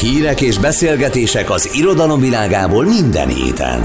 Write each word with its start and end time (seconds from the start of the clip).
Hírek 0.00 0.40
és 0.40 0.58
beszélgetések 0.58 1.50
az 1.50 1.70
irodalom 1.74 2.20
világából 2.20 2.84
minden 2.84 3.28
héten. 3.28 3.80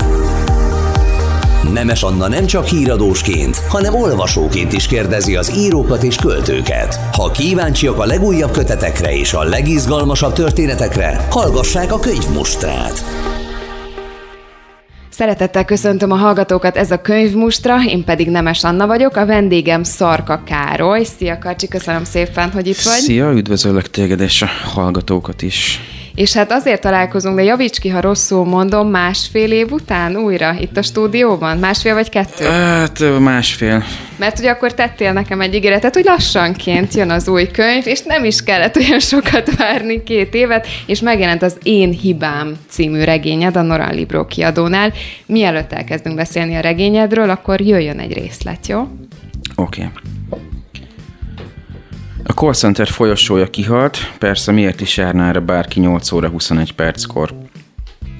Nemes 1.74 2.04
Anna 2.04 2.28
nem 2.28 2.46
csak 2.46 2.66
híradósként, 2.66 3.58
hanem 3.58 3.96
olvasóként 3.96 4.74
is 4.74 4.88
kérdezi 4.88 5.36
az 5.36 5.58
írókat 5.58 6.04
és 6.04 6.16
költőket. 6.16 7.00
Ha 7.12 7.32
kíváncsiak 7.32 8.00
a 8.00 8.06
legújabb 8.06 8.52
kötetekre 8.52 9.18
és 9.18 9.34
a 9.34 9.44
legizgalmasabb 9.44 10.34
történetekre, 10.34 11.28
hallgassák 11.30 11.92
a 11.92 12.00
könyvmustrát. 12.00 13.04
Szeretettel 15.10 15.66
köszöntöm 15.66 16.12
a 16.12 16.16
hallgatókat, 16.16 16.78
ez 16.78 16.92
a 16.92 17.02
könyvmustra, 17.02 17.84
én 17.84 18.04
pedig 18.04 18.30
Nemes 18.30 18.64
Anna 18.64 18.88
vagyok, 18.88 19.16
a 19.16 19.26
vendégem 19.26 19.84
Szarka 19.84 20.44
Károly. 20.46 21.04
Szia 21.04 21.38
Karcsi, 21.38 21.68
köszönöm 21.68 22.04
szépen, 22.04 22.52
hogy 22.52 22.68
itt 22.68 22.82
vagy. 22.82 23.00
Szia, 23.00 23.32
üdvözöllek 23.32 23.90
téged 23.90 24.20
és 24.20 24.42
a 24.42 24.50
hallgatókat 24.74 25.42
is. 25.42 25.80
És 26.16 26.34
hát 26.34 26.52
azért 26.52 26.82
találkozunk, 26.82 27.36
de 27.36 27.44
javíts 27.44 27.80
ki, 27.80 27.90
ha 27.90 28.02
rosszul 28.02 28.46
mondom, 28.46 28.90
másfél 28.90 29.52
év 29.52 29.72
után 29.72 30.16
újra 30.16 30.56
itt 30.60 30.78
a 30.78 30.82
stúdióban? 30.82 31.58
Másfél 31.58 31.94
vagy 31.94 32.10
kettő? 32.10 32.46
Hát 32.46 33.20
másfél. 33.20 33.84
Mert 34.18 34.40
ugye 34.40 34.50
akkor 34.50 34.74
tettél 34.74 35.14
nekem 35.14 35.42
egy 35.42 35.54
ígéretet, 35.54 35.94
hogy 35.94 36.04
lassanként 36.04 36.94
jön 36.94 37.10
az 37.10 37.28
új 37.28 37.48
könyv, 37.52 37.88
és 37.88 38.02
nem 38.02 38.24
is 38.24 38.44
kellett 38.44 38.76
olyan 38.76 39.00
sokat 39.14 39.56
várni, 39.56 40.04
két 40.04 40.34
évet, 40.34 40.68
és 40.86 41.00
megjelent 41.00 41.42
az 41.42 41.58
Én 41.64 41.92
hibám 41.92 42.56
című 42.70 43.04
regényed 43.04 43.56
a 43.56 43.62
Noran 43.62 43.96
Libro 43.96 44.26
kiadónál. 44.26 44.94
Mielőtt 45.26 45.74
elkezdünk 45.74 46.16
beszélni 46.16 46.56
a 46.56 46.60
regényedről, 46.60 47.30
akkor 47.30 47.62
jöjjön 47.62 48.00
egy 48.00 48.14
részlet, 48.14 48.68
jó? 48.68 48.88
Oké. 49.56 49.82
Okay. 49.82 50.44
A 52.28 52.34
call 52.34 52.54
center 52.54 52.88
folyosója 52.88 53.50
kihalt, 53.50 53.98
persze 54.20 54.52
miért 54.52 54.82
is 54.82 54.98
járná 54.98 55.30
erre 55.30 55.40
bárki 55.40 55.80
8 55.80 56.12
óra 56.12 56.28
21 56.28 56.74
perckor. 56.74 57.34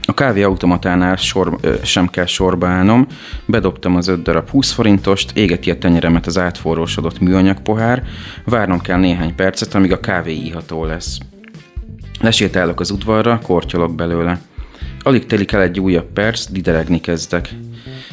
A 0.06 0.14
kávéautomatánál 0.14 1.16
sor, 1.16 1.58
ö, 1.62 1.74
sem 1.84 2.08
kell 2.08 2.26
sorba 2.26 2.68
állnom, 2.68 3.08
bedobtam 3.46 3.96
az 3.96 4.08
5 4.08 4.22
darab 4.22 4.50
20 4.50 4.72
forintost, 4.72 5.38
égeti 5.38 5.72
a 5.72 5.78
tenyeremet 5.78 6.26
az 6.26 6.38
átforrósodott 6.38 7.20
műanyag 7.20 7.62
pohár, 7.62 8.04
várnom 8.46 8.82
kell 8.82 9.00
néhány 9.00 9.36
percet, 9.36 9.74
amíg 9.74 9.92
a 9.92 10.00
kávé 10.00 10.34
íható 10.34 10.86
lesz. 10.86 11.18
Lesétálok 12.20 12.80
az 12.80 12.92
udvarra, 12.92 13.40
kortyolok 13.44 13.96
belőle. 13.96 14.42
Alig 15.00 15.26
telik 15.26 15.52
el 15.52 15.62
egy 15.62 15.80
újabb 15.80 16.12
perc, 16.14 16.52
dideregni 16.52 17.00
kezdek. 17.00 17.50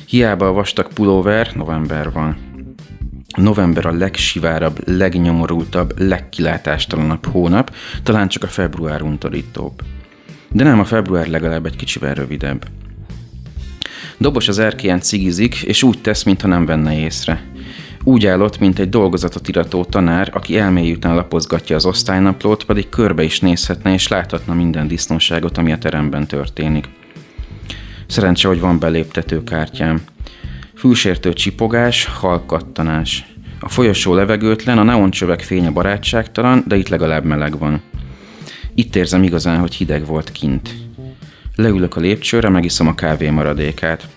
Hiába 0.07 0.49
a 0.49 0.53
vastag 0.53 0.93
pulóver, 0.93 1.51
november 1.55 2.13
van. 2.13 2.52
November 3.37 3.87
a 3.87 3.93
legsivárabb, 3.93 4.89
legnyomorultabb, 4.89 5.99
legkilátástalanabb 5.99 7.27
hónap, 7.27 7.75
talán 8.03 8.29
csak 8.29 8.43
a 8.43 8.47
február 8.47 9.03
untorítóbb. 9.03 9.83
De 10.51 10.65
nem, 10.65 10.81
a 10.81 10.85
február 10.85 11.27
legalább 11.27 11.67
egy 11.67 11.77
kicsivel 11.77 12.15
rövidebb. 12.15 12.67
Dobos 14.19 14.49
az 14.49 14.59
erkélyen 14.59 15.01
cigizik, 15.01 15.63
és 15.63 15.83
úgy 15.83 16.01
tesz, 16.01 16.23
mintha 16.23 16.49
nem 16.49 16.67
venne 16.67 16.99
észre. 16.99 17.43
Úgy 18.05 18.27
állott, 18.27 18.59
mint 18.59 18.79
egy 18.79 18.89
dolgozatot 18.89 19.49
irató 19.49 19.85
tanár, 19.85 20.31
aki 20.33 20.59
elmély 20.59 20.97
lapozgatja 21.03 21.77
az 21.77 21.87
osztálynaplót, 21.87 22.65
pedig 22.65 22.89
körbe 22.89 23.23
is 23.23 23.41
nézhetne 23.41 23.93
és 23.93 24.09
láthatna 24.09 24.55
minden 24.55 24.89
disznóságot, 24.89 25.59
ami 25.59 25.73
a 25.73 25.79
teremben 25.79 26.27
történik. 26.27 26.89
Szerencse, 28.07 28.49
hogy 28.49 28.61
van 28.61 28.79
beléptető 28.79 29.45
kártyám. 29.45 30.03
Fülsértő 30.83 31.33
csipogás, 31.33 32.05
halkattanás. 32.05 33.25
A 33.61 33.69
folyosó 33.69 34.15
levegőtlen, 34.15 34.79
a 34.79 34.83
neoncsövek 34.83 35.41
fénye 35.41 35.71
barátságtalan, 35.71 36.65
de 36.67 36.77
itt 36.77 36.89
legalább 36.89 37.25
meleg 37.25 37.59
van. 37.59 37.83
Itt 38.75 38.97
érzem 38.97 39.23
igazán, 39.23 39.59
hogy 39.61 39.75
hideg 39.75 40.07
volt 40.07 40.33
kint. 40.33 40.75
Leülök 41.57 41.97
a 41.97 42.01
lépcsőre, 42.01 42.49
megiszom 42.49 42.87
a 42.87 42.95
kávé 42.95 43.31
maradékát. 43.31 44.09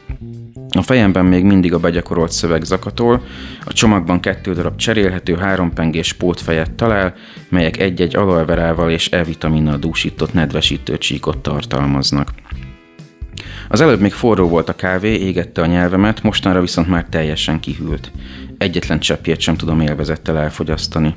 A 0.69 0.81
fejemben 0.81 1.25
még 1.25 1.43
mindig 1.43 1.73
a 1.73 1.79
begyakorolt 1.79 2.31
szöveg 2.31 2.63
zakatol, 2.63 3.23
a 3.65 3.73
csomagban 3.73 4.19
kettő 4.19 4.53
darab 4.53 4.75
cserélhető 4.75 5.35
hárompengés 5.35 6.13
pótfejet 6.13 6.71
talál, 6.71 7.13
melyek 7.49 7.77
egy-egy 7.77 8.15
aloeverával 8.15 8.91
és 8.91 9.09
E-vitaminnal 9.09 9.77
dúsított 9.77 10.33
nedvesítő 10.33 10.97
csíkot 10.97 11.37
tartalmaznak. 11.37 12.29
Az 13.67 13.81
előbb 13.81 13.99
még 13.99 14.11
forró 14.11 14.47
volt 14.47 14.69
a 14.69 14.75
kávé, 14.75 15.13
égette 15.13 15.61
a 15.61 15.65
nyelvemet, 15.65 16.23
mostanra 16.23 16.61
viszont 16.61 16.87
már 16.87 17.05
teljesen 17.09 17.59
kihűlt. 17.59 18.11
Egyetlen 18.57 18.99
cseppjét 18.99 19.39
sem 19.39 19.55
tudom 19.55 19.81
élvezettel 19.81 20.37
elfogyasztani. 20.37 21.15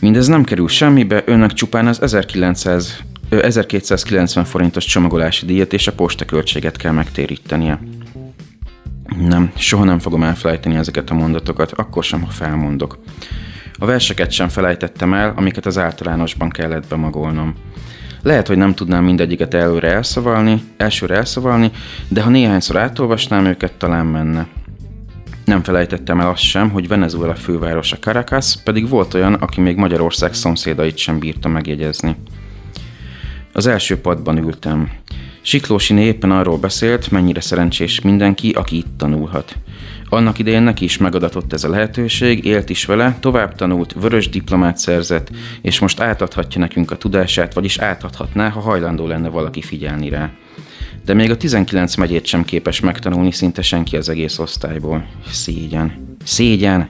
Mindez 0.00 0.26
nem 0.26 0.44
kerül 0.44 0.68
semmibe, 0.68 1.22
önnek 1.26 1.52
csupán 1.52 1.86
az 1.86 2.02
1900, 2.02 3.02
1290 3.28 4.44
forintos 4.44 4.84
csomagolási 4.84 5.46
díjat 5.46 5.72
és 5.72 5.86
a 5.86 5.92
postaköltséget 5.92 6.76
kell 6.76 6.92
megtérítenie. 6.92 7.80
Nem, 9.18 9.52
soha 9.56 9.84
nem 9.84 9.98
fogom 9.98 10.22
elfelejteni 10.22 10.76
ezeket 10.76 11.10
a 11.10 11.14
mondatokat, 11.14 11.72
akkor 11.72 12.04
sem, 12.04 12.22
ha 12.22 12.30
felmondok. 12.30 12.98
A 13.78 13.86
verseket 13.86 14.30
sem 14.30 14.48
felejtettem 14.48 15.14
el, 15.14 15.32
amiket 15.36 15.66
az 15.66 15.78
általánosban 15.78 16.48
kellett 16.48 16.88
bemagolnom. 16.88 17.54
Lehet, 18.24 18.46
hogy 18.46 18.56
nem 18.56 18.74
tudnám 18.74 19.04
mindegyiket 19.04 19.54
előre 19.54 19.92
elszavalni, 19.92 20.62
elsőre 20.76 21.16
elszavalni, 21.16 21.70
de 22.08 22.22
ha 22.22 22.30
néhányszor 22.30 22.76
átolvasnám 22.76 23.44
őket, 23.44 23.72
talán 23.72 24.06
menne. 24.06 24.46
Nem 25.44 25.62
felejtettem 25.62 26.20
el 26.20 26.28
azt 26.28 26.42
sem, 26.42 26.70
hogy 26.70 26.88
Venezuela 26.88 27.34
fővárosa 27.34 27.96
Caracas, 27.96 28.56
pedig 28.64 28.88
volt 28.88 29.14
olyan, 29.14 29.34
aki 29.34 29.60
még 29.60 29.76
Magyarország 29.76 30.34
szomszédait 30.34 30.96
sem 30.96 31.18
bírta 31.18 31.48
megjegyezni. 31.48 32.16
Az 33.52 33.66
első 33.66 34.00
padban 34.00 34.38
ültem. 34.38 34.90
Siklósi 35.42 35.94
éppen 35.94 36.30
arról 36.30 36.58
beszélt, 36.58 37.10
mennyire 37.10 37.40
szerencsés 37.40 38.00
mindenki, 38.00 38.50
aki 38.50 38.76
itt 38.76 38.98
tanulhat. 38.98 39.56
Annak 40.14 40.38
idején 40.38 40.62
neki 40.62 40.84
is 40.84 40.96
megadatott 40.96 41.52
ez 41.52 41.64
a 41.64 41.68
lehetőség, 41.68 42.44
élt 42.44 42.70
is 42.70 42.84
vele, 42.84 43.16
tovább 43.20 43.54
tanult, 43.54 43.92
vörös 43.92 44.28
diplomát 44.28 44.76
szerzett, 44.76 45.30
és 45.62 45.78
most 45.78 46.00
átadhatja 46.00 46.60
nekünk 46.60 46.90
a 46.90 46.96
tudását, 46.96 47.54
vagyis 47.54 47.78
átadhatná, 47.78 48.48
ha 48.48 48.60
hajlandó 48.60 49.06
lenne 49.06 49.28
valaki 49.28 49.62
figyelni 49.62 50.08
rá. 50.08 50.30
De 51.04 51.14
még 51.14 51.30
a 51.30 51.36
19 51.36 51.94
megyét 51.94 52.26
sem 52.26 52.44
képes 52.44 52.80
megtanulni 52.80 53.32
szinte 53.32 53.62
senki 53.62 53.96
az 53.96 54.08
egész 54.08 54.38
osztályból. 54.38 55.06
Szégyen. 55.30 56.16
Szégyen! 56.24 56.88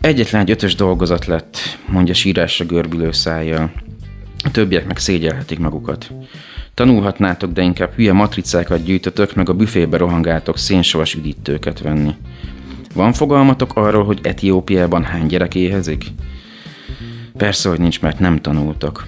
Egyetlen 0.00 0.40
egy 0.40 0.50
ötös 0.50 0.74
dolgozat 0.74 1.26
lett, 1.26 1.58
mondja 1.86 2.14
sírásra 2.14 2.64
görbülő 2.64 3.12
szájjal. 3.12 3.72
A 4.44 4.50
többiek 4.50 4.86
meg 4.86 4.98
szégyelhetik 4.98 5.58
magukat. 5.58 6.10
Tanulhatnátok, 6.74 7.52
de 7.52 7.62
inkább 7.62 7.92
hülye 7.92 8.12
matricákat 8.12 8.84
gyűjtötök, 8.84 9.34
meg 9.34 9.48
a 9.48 9.54
büfébe 9.54 9.96
rohangáltok 9.96 10.58
szénsavas 10.58 11.14
üdítőket 11.14 11.80
venni. 11.80 12.14
Van 12.94 13.12
fogalmatok 13.12 13.76
arról, 13.76 14.04
hogy 14.04 14.20
Etiópiában 14.22 15.04
hány 15.04 15.26
gyerek 15.26 15.54
éhezik? 15.54 16.04
Persze, 17.36 17.68
hogy 17.68 17.78
nincs, 17.78 18.00
mert 18.00 18.18
nem 18.18 18.40
tanultok. 18.40 19.06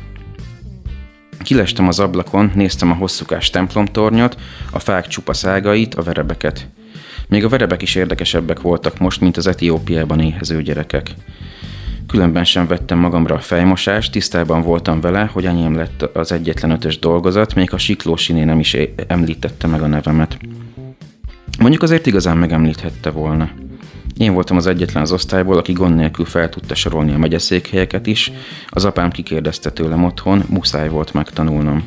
Kilestem 1.43 1.88
az 1.88 1.99
ablakon, 1.99 2.50
néztem 2.55 2.91
a 2.91 2.94
hosszúkás 2.94 3.50
templomtornyot, 3.50 4.37
a 4.71 4.78
fák 4.78 5.06
csupa 5.06 5.32
szágait, 5.32 5.94
a 5.94 6.03
verebeket. 6.03 6.69
Még 7.28 7.44
a 7.44 7.49
verebek 7.49 7.82
is 7.82 7.94
érdekesebbek 7.94 8.60
voltak 8.60 8.99
most, 8.99 9.21
mint 9.21 9.37
az 9.37 9.47
Etiópiában 9.47 10.21
éhező 10.21 10.62
gyerekek. 10.62 11.15
Különben 12.06 12.44
sem 12.44 12.67
vettem 12.67 12.99
magamra 12.99 13.34
a 13.34 13.41
fejmosást, 13.41 14.12
tisztában 14.12 14.62
voltam 14.62 15.00
vele, 15.00 15.31
hogy 15.33 15.47
enyém 15.47 15.75
lett 15.75 16.03
az 16.03 16.33
egyetlen 16.33 16.71
ötös 16.71 16.99
dolgozat, 16.99 17.55
még 17.55 17.72
a 17.72 17.78
siklósiné 17.78 18.44
nem 18.44 18.59
is 18.59 18.77
említette 19.06 19.67
meg 19.67 19.83
a 19.83 19.87
nevemet. 19.87 20.39
Mondjuk 21.59 21.83
azért 21.83 22.06
igazán 22.06 22.37
megemlíthette 22.37 23.11
volna. 23.11 23.50
Én 24.17 24.33
voltam 24.33 24.56
az 24.56 24.67
egyetlen 24.67 25.03
az 25.03 25.12
osztályból, 25.12 25.56
aki 25.56 25.72
gond 25.72 25.97
nélkül 25.97 26.25
fel 26.25 26.49
tudta 26.49 26.75
sorolni 26.75 27.12
a 27.12 27.19
megyeszékhelyeket 27.19 28.06
is, 28.06 28.33
az 28.69 28.84
apám 28.84 29.11
kikérdezte 29.11 29.71
tőlem 29.71 30.05
otthon, 30.05 30.44
muszáj 30.49 30.88
volt 30.88 31.12
megtanulnom. 31.12 31.85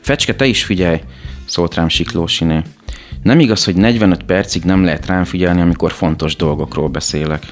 Fecske, 0.00 0.34
te 0.34 0.46
is 0.46 0.64
figyelj, 0.64 1.00
szólt 1.44 1.74
rám 1.74 1.88
Siklósiné. 1.88 2.62
Nem 3.22 3.40
igaz, 3.40 3.64
hogy 3.64 3.74
45 3.74 4.22
percig 4.22 4.62
nem 4.64 4.84
lehet 4.84 5.06
rám 5.06 5.24
figyelni, 5.24 5.60
amikor 5.60 5.92
fontos 5.92 6.36
dolgokról 6.36 6.88
beszélek. 6.88 7.42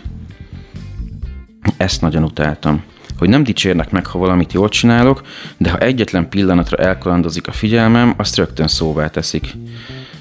Ezt 1.76 2.00
nagyon 2.00 2.24
utáltam. 2.24 2.82
Hogy 3.18 3.28
nem 3.28 3.44
dicsérnek 3.44 3.90
meg, 3.90 4.06
ha 4.06 4.18
valamit 4.18 4.52
jól 4.52 4.68
csinálok, 4.68 5.22
de 5.56 5.70
ha 5.70 5.78
egyetlen 5.78 6.28
pillanatra 6.28 6.76
elkalandozik 6.76 7.46
a 7.46 7.52
figyelmem, 7.52 8.14
azt 8.16 8.36
rögtön 8.36 8.68
szóvá 8.68 9.08
teszik. 9.08 9.54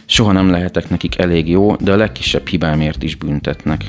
Soha 0.05 0.31
nem 0.31 0.49
lehetek 0.49 0.89
nekik 0.89 1.17
elég 1.17 1.49
jó, 1.49 1.75
de 1.75 1.91
a 1.91 1.95
legkisebb 1.95 2.47
hibámért 2.47 3.03
is 3.03 3.15
büntetnek. 3.15 3.85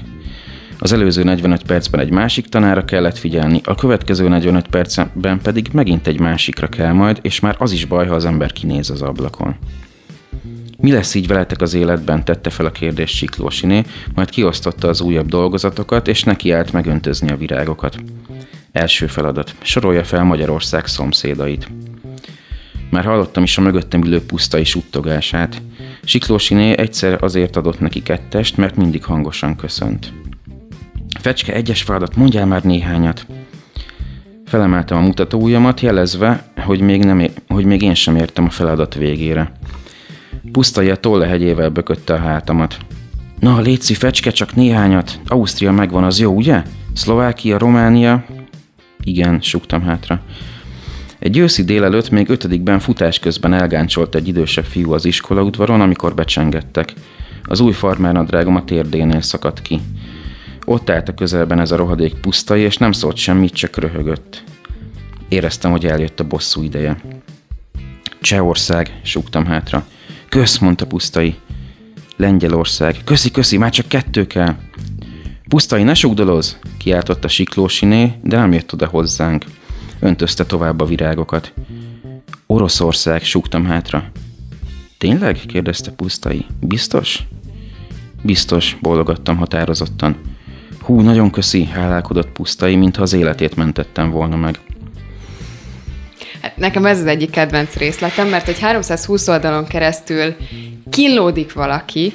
Az 0.78 0.92
előző 0.92 1.22
45 1.22 1.62
percben 1.62 2.00
egy 2.00 2.10
másik 2.10 2.46
tanára 2.46 2.84
kellett 2.84 3.18
figyelni, 3.18 3.60
a 3.64 3.74
következő 3.74 4.28
45 4.28 4.68
percben 4.68 5.40
pedig 5.42 5.68
megint 5.72 6.06
egy 6.06 6.20
másikra 6.20 6.68
kell 6.68 6.92
majd, 6.92 7.18
és 7.22 7.40
már 7.40 7.56
az 7.58 7.72
is 7.72 7.84
baj, 7.84 8.06
ha 8.06 8.14
az 8.14 8.24
ember 8.24 8.52
kinéz 8.52 8.90
az 8.90 9.02
ablakon. 9.02 9.56
Mi 10.80 10.92
lesz 10.92 11.14
így 11.14 11.26
veletek 11.26 11.60
az 11.60 11.74
életben? 11.74 12.24
tette 12.24 12.50
fel 12.50 12.66
a 12.66 12.70
kérdést 12.70 13.14
Siklósiné, 13.14 13.82
majd 14.14 14.30
kiosztotta 14.30 14.88
az 14.88 15.00
újabb 15.00 15.28
dolgozatokat, 15.28 16.08
és 16.08 16.22
neki 16.22 16.52
állt 16.52 16.72
megöntözni 16.72 17.30
a 17.30 17.36
virágokat. 17.36 17.96
Első 18.72 19.06
feladat. 19.06 19.54
Sorolja 19.62 20.04
fel 20.04 20.24
Magyarország 20.24 20.86
szomszédait. 20.86 21.68
Már 22.90 23.04
hallottam 23.04 23.42
is 23.42 23.58
a 23.58 23.60
mögöttem 23.60 24.04
ülő 24.04 24.20
pusztai 24.22 24.64
suttogását. 24.64 25.62
Siklósiné 26.04 26.76
egyszer 26.76 27.22
azért 27.22 27.56
adott 27.56 27.80
neki 27.80 28.02
kettest, 28.02 28.56
mert 28.56 28.76
mindig 28.76 29.04
hangosan 29.04 29.56
köszönt. 29.56 30.12
Fecske, 31.20 31.52
egyes 31.52 31.82
feladat, 31.82 32.16
mondjál 32.16 32.46
már 32.46 32.62
néhányat. 32.62 33.26
Felemeltem 34.46 34.98
a 34.98 35.00
mutatóujjamat, 35.00 35.80
jelezve, 35.80 36.52
hogy 36.56 36.80
még, 36.80 37.04
nem, 37.04 37.26
hogy 37.48 37.64
még 37.64 37.82
én 37.82 37.94
sem 37.94 38.16
értem 38.16 38.44
a 38.44 38.50
feladat 38.50 38.94
végére. 38.94 39.52
Pusztai 40.52 40.90
a 40.90 40.96
tollehegyével 40.96 41.68
bökötte 41.68 42.14
a 42.14 42.18
hátamat. 42.18 42.76
Na, 43.40 43.60
létszi, 43.60 43.94
fecske, 43.94 44.30
csak 44.30 44.54
néhányat. 44.54 45.20
Ausztria 45.26 45.72
megvan, 45.72 46.04
az 46.04 46.20
jó, 46.20 46.34
ugye? 46.34 46.62
Szlovákia, 46.92 47.58
Románia... 47.58 48.24
Igen, 49.02 49.40
suktam 49.40 49.82
hátra. 49.82 50.20
Egy 51.18 51.38
őszi 51.38 51.64
délelőtt 51.64 52.10
még 52.10 52.28
ötödikben 52.28 52.78
futás 52.78 53.18
közben 53.18 53.54
elgáncsolt 53.54 54.14
egy 54.14 54.28
idősebb 54.28 54.64
fiú 54.64 54.92
az 54.92 55.04
iskolaudvaron, 55.04 55.80
amikor 55.80 56.14
becsengettek. 56.14 56.92
Az 57.42 57.60
új 57.60 57.72
farmernadrágom 57.72 58.56
a 58.56 58.64
térdénél 58.64 59.20
szakadt 59.20 59.62
ki. 59.62 59.80
Ott 60.64 60.90
állt 60.90 61.08
a 61.08 61.14
közelben 61.14 61.60
ez 61.60 61.70
a 61.70 61.76
rohadék 61.76 62.14
pusztai, 62.14 62.60
és 62.60 62.76
nem 62.76 62.92
szólt 62.92 63.16
semmit, 63.16 63.54
csak 63.54 63.76
röhögött. 63.76 64.42
Éreztem, 65.28 65.70
hogy 65.70 65.86
eljött 65.86 66.20
a 66.20 66.26
bosszú 66.26 66.62
ideje. 66.62 66.96
Csehország, 68.20 69.00
súgtam 69.02 69.46
hátra. 69.46 69.86
Kösz, 70.28 70.58
mondta 70.58 70.86
pusztai. 70.86 71.34
Lengyelország. 72.16 72.96
Köszi, 73.04 73.30
köszi, 73.30 73.56
már 73.56 73.70
csak 73.70 73.88
kettő 73.88 74.26
kell. 74.26 74.56
Pusztai, 75.48 75.82
ne 75.82 75.94
sugdoloz! 75.94 76.58
kiáltotta 76.78 77.28
Siklósiné, 77.28 78.12
de 78.22 78.36
nem 78.36 78.52
jött 78.52 78.72
oda 78.72 78.86
hozzánk. 78.86 79.44
Öntözte 80.00 80.44
tovább 80.44 80.80
a 80.80 80.84
virágokat. 80.84 81.52
Oroszország, 82.46 83.22
súgtam 83.22 83.64
hátra. 83.64 84.10
Tényleg? 84.98 85.40
kérdezte 85.46 85.90
Pusztai. 85.90 86.46
Biztos? 86.60 87.22
Biztos, 88.22 88.76
bólogattam 88.80 89.36
határozottan. 89.36 90.16
Hú, 90.80 91.00
nagyon 91.00 91.30
köszi, 91.30 91.64
hálálkodott 91.64 92.30
Pusztai, 92.30 92.76
mintha 92.76 93.02
az 93.02 93.12
életét 93.12 93.56
mentettem 93.56 94.10
volna 94.10 94.36
meg. 94.36 94.60
Nekem 96.58 96.86
ez 96.86 96.98
az 96.98 97.06
egyik 97.06 97.30
kedvenc 97.30 97.74
részletem, 97.74 98.28
mert 98.28 98.48
egy 98.48 98.58
320 98.58 99.28
oldalon 99.28 99.66
keresztül 99.66 100.36
kínlódik 100.90 101.52
valaki, 101.52 102.14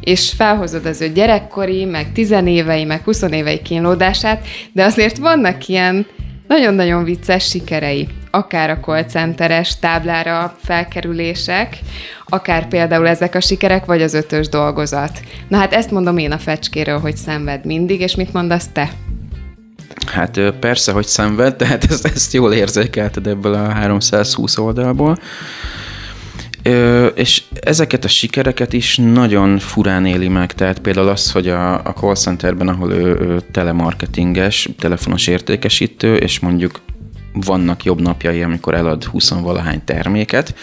és 0.00 0.32
felhozod 0.36 0.86
az 0.86 1.00
ő 1.00 1.12
gyerekkori, 1.12 1.84
meg 1.84 2.12
tizenévei, 2.12 2.84
meg 2.84 3.02
huszonévei 3.04 3.62
kínlódását, 3.62 4.46
de 4.72 4.84
azért 4.84 5.18
vannak 5.18 5.66
ilyen 5.66 6.06
nagyon-nagyon 6.46 7.04
vicces 7.04 7.48
sikerei, 7.48 8.08
akár 8.30 8.70
a 8.70 8.78
call 8.80 9.04
centeres 9.04 9.78
táblára 9.78 10.56
felkerülések, 10.62 11.78
akár 12.26 12.68
például 12.68 13.08
ezek 13.08 13.34
a 13.34 13.40
sikerek, 13.40 13.84
vagy 13.84 14.02
az 14.02 14.14
ötös 14.14 14.48
dolgozat. 14.48 15.20
Na 15.48 15.56
hát 15.56 15.72
ezt 15.72 15.90
mondom 15.90 16.18
én 16.18 16.32
a 16.32 16.38
fecskéről, 16.38 16.98
hogy 16.98 17.16
szenved 17.16 17.64
mindig, 17.64 18.00
és 18.00 18.14
mit 18.14 18.32
mondasz 18.32 18.68
te? 18.72 18.90
Hát 20.06 20.40
persze, 20.60 20.92
hogy 20.92 21.06
szenved, 21.06 21.56
tehát 21.56 21.84
ezt, 21.84 22.06
ezt 22.06 22.32
jól 22.32 22.52
érzékelted 22.52 23.26
ebből 23.26 23.54
a 23.54 23.68
320 23.68 24.58
oldalból. 24.58 25.18
Ö, 26.62 27.06
és 27.06 27.42
ezeket 27.60 28.04
a 28.04 28.08
sikereket 28.08 28.72
is 28.72 28.96
nagyon 28.96 29.58
furán 29.58 30.06
éli 30.06 30.28
meg, 30.28 30.52
tehát 30.52 30.78
például 30.78 31.08
az, 31.08 31.32
hogy 31.32 31.48
a, 31.48 31.74
a 31.74 31.92
call 31.92 32.14
centerben, 32.14 32.68
ahol 32.68 32.92
ő, 32.92 33.18
ő 33.20 33.40
telemarketinges, 33.52 34.68
telefonos 34.78 35.26
értékesítő, 35.26 36.16
és 36.16 36.38
mondjuk 36.38 36.80
vannak 37.32 37.84
jobb 37.84 38.00
napjai, 38.00 38.42
amikor 38.42 38.74
elad 38.74 39.04
20 39.04 39.28
valahány 39.30 39.84
terméket, 39.84 40.54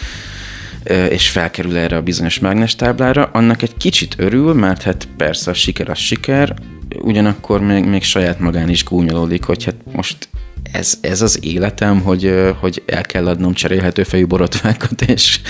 és 1.08 1.28
felkerül 1.28 1.76
erre 1.76 1.96
a 1.96 2.02
bizonyos 2.02 2.38
mágnestáblára, 2.38 3.30
annak 3.32 3.62
egy 3.62 3.76
kicsit 3.76 4.14
örül, 4.18 4.54
mert 4.54 4.82
hát 4.82 5.08
persze 5.16 5.50
a 5.50 5.54
siker 5.54 5.88
az 5.88 5.98
siker, 5.98 6.54
ugyanakkor 7.02 7.60
még, 7.60 7.84
még 7.84 8.02
saját 8.02 8.38
magán 8.38 8.68
is 8.68 8.84
gúnyolódik, 8.84 9.44
hogy 9.44 9.64
hát 9.64 9.74
most 9.92 10.28
ez, 10.72 10.98
ez 11.00 11.22
az 11.22 11.38
életem, 11.44 12.00
hogy, 12.00 12.54
hogy 12.60 12.82
el 12.86 13.02
kell 13.02 13.26
adnom 13.26 13.52
cserélhető 13.52 14.02
fejű 14.02 14.26
borotvákat, 14.26 15.02
és 15.02 15.40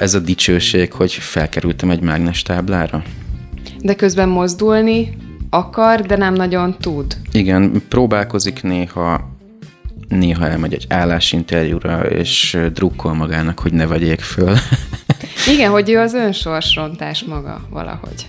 ez 0.00 0.14
a 0.14 0.18
dicsőség, 0.18 0.92
hogy 0.92 1.12
felkerültem 1.12 1.90
egy 1.90 2.00
mágnes 2.00 2.42
táblára. 2.42 3.02
De 3.82 3.94
közben 3.94 4.28
mozdulni 4.28 5.16
akar, 5.50 6.00
de 6.00 6.16
nem 6.16 6.34
nagyon 6.34 6.76
tud. 6.80 7.16
Igen, 7.32 7.82
próbálkozik 7.88 8.62
néha, 8.62 9.30
néha 10.08 10.48
elmegy 10.48 10.74
egy 10.74 10.86
állásinterjúra, 10.88 12.00
és 12.00 12.58
drukkol 12.72 13.14
magának, 13.14 13.60
hogy 13.60 13.72
ne 13.72 13.86
vegyék 13.86 14.20
föl. 14.20 14.54
Igen, 15.54 15.70
hogy 15.70 15.90
ő 15.90 15.98
az 15.98 16.14
önsorsrontás 16.14 17.24
maga 17.24 17.66
valahogy. 17.70 18.26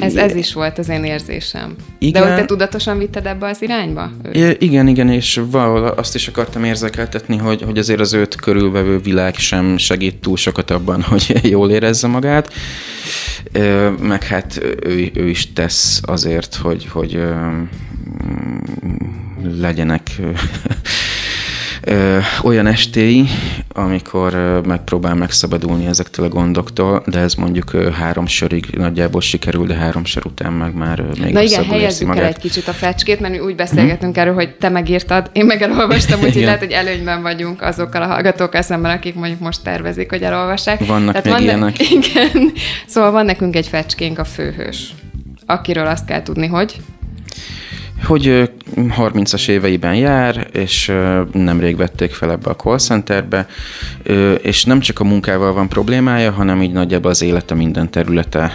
Ez, 0.00 0.16
ez 0.16 0.34
is 0.34 0.52
volt 0.52 0.78
az 0.78 0.88
én 0.88 1.04
érzésem. 1.04 1.74
Igen. 1.98 2.22
De 2.22 2.28
hogy 2.28 2.38
te 2.38 2.44
tudatosan 2.44 2.98
vitted 2.98 3.26
ebbe 3.26 3.46
az 3.46 3.62
irányba? 3.62 4.10
I- 4.32 4.56
igen, 4.58 4.88
igen, 4.88 5.08
és 5.08 5.40
valahol 5.50 5.86
azt 5.86 6.14
is 6.14 6.28
akartam 6.28 6.64
érzékeltetni, 6.64 7.36
hogy, 7.36 7.62
hogy 7.62 7.78
azért 7.78 8.00
az 8.00 8.12
őt 8.12 8.34
körülvevő 8.34 8.98
világ 8.98 9.34
sem 9.34 9.76
segít 9.76 10.16
túl 10.16 10.36
sokat 10.36 10.70
abban, 10.70 11.02
hogy 11.10 11.40
jól 11.42 11.70
érezze 11.70 12.06
magát. 12.06 12.52
Meg 14.00 14.22
hát 14.22 14.60
ő, 14.84 15.10
ő 15.14 15.28
is 15.28 15.52
tesz 15.52 16.00
azért, 16.04 16.54
hogy, 16.54 16.86
hogy 16.86 17.20
legyenek 19.42 20.20
ö, 21.82 22.18
olyan 22.42 22.66
estéi, 22.66 23.26
amikor 23.68 24.34
ö, 24.34 24.60
megpróbál 24.60 25.14
megszabadulni 25.14 25.86
ezektől 25.86 26.26
a 26.26 26.28
gondoktól, 26.28 27.02
de 27.06 27.18
ez 27.18 27.34
mondjuk 27.34 27.72
ö, 27.72 27.90
három 27.90 28.26
sörig 28.26 28.66
nagyjából 28.76 29.20
sikerül, 29.20 29.66
de 29.66 29.74
három 29.74 30.04
sor 30.04 30.26
után 30.26 30.52
meg 30.52 30.74
már 30.74 30.98
ö, 30.98 31.22
még 31.22 31.32
Na 31.32 31.42
igen, 31.42 31.64
helyezzük 31.64 32.16
el 32.16 32.24
egy 32.24 32.38
kicsit 32.38 32.68
a 32.68 32.72
fecskét, 32.72 33.20
mert 33.20 33.32
mi 33.32 33.40
úgy 33.40 33.54
beszélgetünk 33.54 34.12
hmm. 34.12 34.22
erről, 34.22 34.34
hogy 34.34 34.54
te 34.54 34.68
megírtad, 34.68 35.30
én 35.32 35.44
meg 35.44 35.62
elolvastam, 35.62 36.20
úgyhogy 36.20 36.42
lehet, 36.42 36.58
hogy 36.58 36.70
előnyben 36.70 37.22
vagyunk 37.22 37.62
azokkal 37.62 38.02
a 38.02 38.06
hallgatókkal 38.06 38.62
szemben, 38.62 38.90
akik 38.90 39.14
mondjuk 39.14 39.40
most 39.40 39.62
tervezik, 39.62 40.10
hogy 40.10 40.22
elolvassák. 40.22 40.86
Vannak 40.86 41.22
Tehát 41.22 41.24
még 41.24 41.32
van 41.32 41.42
ilyenek. 41.42 41.78
Ne- 41.78 41.84
igen. 41.98 42.52
Szóval 42.86 43.10
van 43.10 43.24
nekünk 43.24 43.56
egy 43.56 43.66
fecskénk, 43.66 44.18
a 44.18 44.24
főhős, 44.24 44.94
akiről 45.46 45.86
azt 45.86 46.04
kell 46.04 46.22
tudni, 46.22 46.46
hogy 46.46 46.74
hogy 48.04 48.50
30-as 48.76 49.48
éveiben 49.48 49.94
jár, 49.94 50.46
és 50.52 50.92
nemrég 51.32 51.76
vették 51.76 52.12
fel 52.12 52.30
ebbe 52.30 52.50
a 52.50 52.56
call 52.56 52.78
centerbe, 52.78 53.46
és 54.42 54.64
nem 54.64 54.80
csak 54.80 55.00
a 55.00 55.04
munkával 55.04 55.52
van 55.52 55.68
problémája, 55.68 56.32
hanem 56.32 56.62
így 56.62 56.72
nagyjából 56.72 57.10
az 57.10 57.22
élete 57.22 57.54
minden 57.54 57.90
területe 57.90 58.52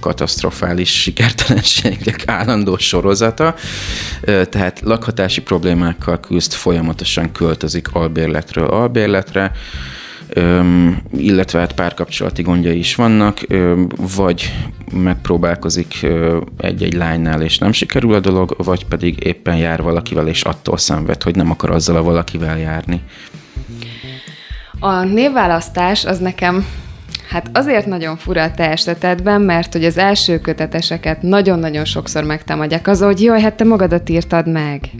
katasztrofális 0.00 1.00
sikertelenségek 1.00 2.22
állandó 2.26 2.76
sorozata, 2.76 3.54
tehát 4.24 4.80
lakhatási 4.84 5.42
problémákkal 5.42 6.20
küzd, 6.20 6.52
folyamatosan 6.52 7.32
költözik 7.32 7.88
albérletről 7.92 8.66
albérletre, 8.66 9.52
illetve 11.12 11.58
hát 11.58 11.72
párkapcsolati 11.72 12.42
gondjai 12.42 12.78
is 12.78 12.94
vannak, 12.94 13.40
vagy 14.16 14.52
megpróbálkozik 14.92 16.06
egy-egy 16.56 16.94
lánynál, 16.94 17.42
és 17.42 17.58
nem 17.58 17.72
sikerül 17.72 18.14
a 18.14 18.20
dolog, 18.20 18.54
vagy 18.58 18.86
pedig 18.86 19.24
éppen 19.24 19.56
jár 19.56 19.82
valakivel, 19.82 20.28
és 20.28 20.42
attól 20.42 20.76
szenved, 20.76 21.22
hogy 21.22 21.36
nem 21.36 21.50
akar 21.50 21.70
azzal 21.70 21.96
a 21.96 22.02
valakivel 22.02 22.58
járni. 22.58 23.00
A 24.80 25.02
névválasztás 25.02 26.04
az 26.04 26.18
nekem 26.18 26.66
Hát 27.30 27.50
azért 27.52 27.86
nagyon 27.86 28.16
fura 28.16 28.42
a 28.42 28.50
te 28.50 28.70
esetedben, 28.70 29.40
mert 29.40 29.72
hogy 29.72 29.84
az 29.84 29.98
első 29.98 30.40
köteteseket 30.40 31.22
nagyon-nagyon 31.22 31.84
sokszor 31.84 32.24
megtámadják 32.24 32.88
az, 32.88 33.00
hogy 33.00 33.22
jaj, 33.22 33.40
hát 33.40 33.54
te 33.54 33.64
magadat 33.64 34.08
írtad 34.08 34.48
meg. 34.48 34.90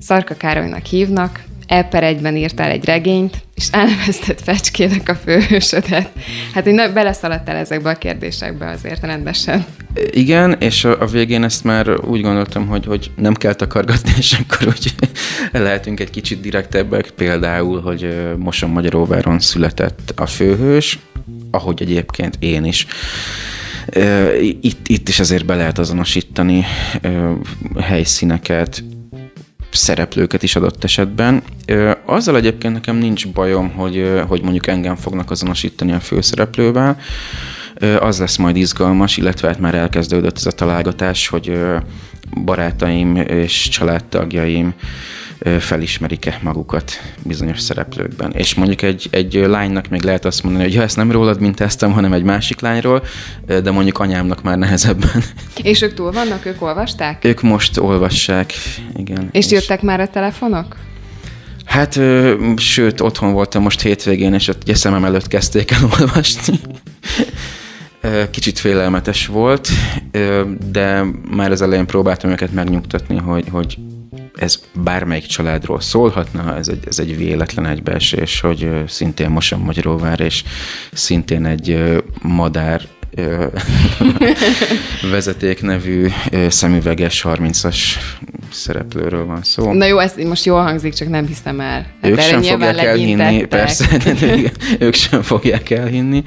Szarka 0.00 0.34
Károlynak 0.34 0.84
hívnak, 0.84 1.42
Eper 1.66 2.02
egyben 2.02 2.36
írtál 2.36 2.70
egy 2.70 2.84
regényt, 2.84 3.42
és 3.54 3.68
elnevezted 3.70 4.40
Fecskének 4.40 5.08
a 5.08 5.14
főhősödet. 5.14 6.10
Hát 6.54 6.68
így 6.68 6.90
beleszaladtál 6.94 7.56
ezekbe 7.56 7.90
a 7.90 7.94
kérdésekbe 7.94 8.68
azért 8.68 9.00
rendesen. 9.00 9.64
Igen, 10.10 10.56
és 10.58 10.84
a, 10.84 11.06
végén 11.06 11.44
ezt 11.44 11.64
már 11.64 12.00
úgy 12.00 12.20
gondoltam, 12.20 12.66
hogy, 12.66 12.86
hogy 12.86 13.10
nem 13.16 13.34
kell 13.34 13.54
takargatni, 13.54 14.12
és 14.16 14.32
akkor 14.32 14.72
hogy 14.72 14.94
lehetünk 15.62 16.00
egy 16.00 16.10
kicsit 16.10 16.40
direktebbek, 16.40 17.10
például, 17.10 17.80
hogy 17.80 18.34
Moson 18.38 18.70
Magyaróváron 18.70 19.38
született 19.38 20.12
a 20.16 20.26
főhős, 20.26 20.98
ahogy 21.50 21.82
egyébként 21.82 22.36
én 22.38 22.64
is. 22.64 22.86
Itt, 24.60 24.88
itt 24.88 25.08
is 25.08 25.20
azért 25.20 25.44
be 25.44 25.54
lehet 25.54 25.78
azonosítani 25.78 26.64
helyszíneket, 27.80 28.84
szereplőket 29.74 30.42
is 30.42 30.56
adott 30.56 30.84
esetben. 30.84 31.42
Azzal 32.04 32.36
egyébként 32.36 32.72
nekem 32.74 32.96
nincs 32.96 33.28
bajom, 33.28 33.70
hogy, 33.70 34.22
hogy 34.28 34.42
mondjuk 34.42 34.66
engem 34.66 34.96
fognak 34.96 35.30
azonosítani 35.30 35.92
a 35.92 36.00
főszereplővel, 36.00 36.98
az 38.00 38.18
lesz 38.18 38.36
majd 38.36 38.56
izgalmas, 38.56 39.16
illetve 39.16 39.48
hát 39.48 39.58
már 39.58 39.74
elkezdődött 39.74 40.36
ez 40.36 40.46
a 40.46 40.50
találgatás, 40.50 41.28
hogy 41.28 41.58
barátaim 42.44 43.16
és 43.16 43.68
családtagjaim 43.68 44.74
felismerik-e 45.58 46.38
magukat 46.42 46.92
bizonyos 47.22 47.60
szereplőkben. 47.60 48.32
És 48.32 48.54
mondjuk 48.54 48.82
egy, 48.82 49.08
egy 49.10 49.34
lánynak 49.34 49.88
még 49.88 50.02
lehet 50.02 50.24
azt 50.24 50.42
mondani, 50.42 50.64
hogy 50.64 50.74
ja, 50.74 50.82
ezt 50.82 50.96
nem 50.96 51.10
rólad 51.10 51.40
mintáztam, 51.40 51.92
hanem 51.92 52.12
egy 52.12 52.22
másik 52.22 52.60
lányról, 52.60 53.04
de 53.46 53.70
mondjuk 53.70 53.98
anyámnak 53.98 54.42
már 54.42 54.58
nehezebben. 54.58 55.22
És 55.62 55.82
ők 55.82 55.94
túl 55.94 56.12
vannak, 56.12 56.46
ők 56.46 56.62
olvasták? 56.62 57.24
Ők 57.24 57.42
most 57.42 57.78
olvassák, 57.78 58.52
igen. 58.96 59.28
És, 59.32 59.44
és 59.44 59.50
jöttek 59.50 59.82
már 59.82 60.00
a 60.00 60.08
telefonok? 60.08 60.76
Hát, 61.64 61.96
ö, 61.96 62.34
sőt, 62.56 63.00
otthon 63.00 63.32
voltam 63.32 63.62
most 63.62 63.80
hétvégén, 63.80 64.34
és 64.34 64.48
ott 64.48 64.74
szemem 64.74 65.04
előtt 65.04 65.28
kezdték 65.28 65.70
el 65.70 65.88
olvasni. 66.00 66.60
Kicsit 68.30 68.58
félelmetes 68.58 69.26
volt, 69.26 69.68
de 70.70 71.04
már 71.30 71.50
az 71.50 71.62
elején 71.62 71.86
próbáltam 71.86 72.30
őket 72.30 72.52
megnyugtatni, 72.52 73.16
hogy, 73.16 73.44
hogy 73.50 73.78
ez 74.34 74.60
bármelyik 74.74 75.26
családról 75.26 75.80
szólhatna, 75.80 76.56
ez 76.56 76.68
egy, 76.68 76.84
ez 76.86 76.98
egy 76.98 77.16
véletlen 77.16 77.66
egybeesés, 77.66 78.40
hogy 78.40 78.70
szintén 78.86 79.30
Moson 79.30 79.60
Magyaróvár, 79.60 80.20
és 80.20 80.44
szintén 80.92 81.44
egy 81.44 81.94
madár 82.22 82.82
vezeték 85.10 85.62
nevű 85.62 86.08
szemüveges 86.48 87.24
30-as 87.28 87.76
szereplőről 88.50 89.24
van 89.24 89.42
szó. 89.42 89.72
Na 89.72 89.84
jó, 89.84 89.98
ez 89.98 90.14
most 90.16 90.44
jól 90.44 90.62
hangzik, 90.62 90.92
csak 90.92 91.08
nem 91.08 91.26
hiszem 91.26 91.60
el. 91.60 91.86
Hát 92.02 92.10
ők 92.10 92.20
sem 92.20 92.42
fogják 92.42 92.78
elhinni, 92.78 93.46
persze, 93.46 93.86
ők 94.78 94.94
sem 94.94 95.22
fogják 95.22 95.70
elhinni. 95.70 96.22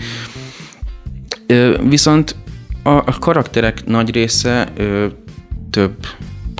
Viszont 1.83 2.35
a, 2.83 2.89
a 2.89 3.15
karakterek 3.19 3.85
nagy 3.85 4.11
része 4.11 4.67
több 5.69 5.95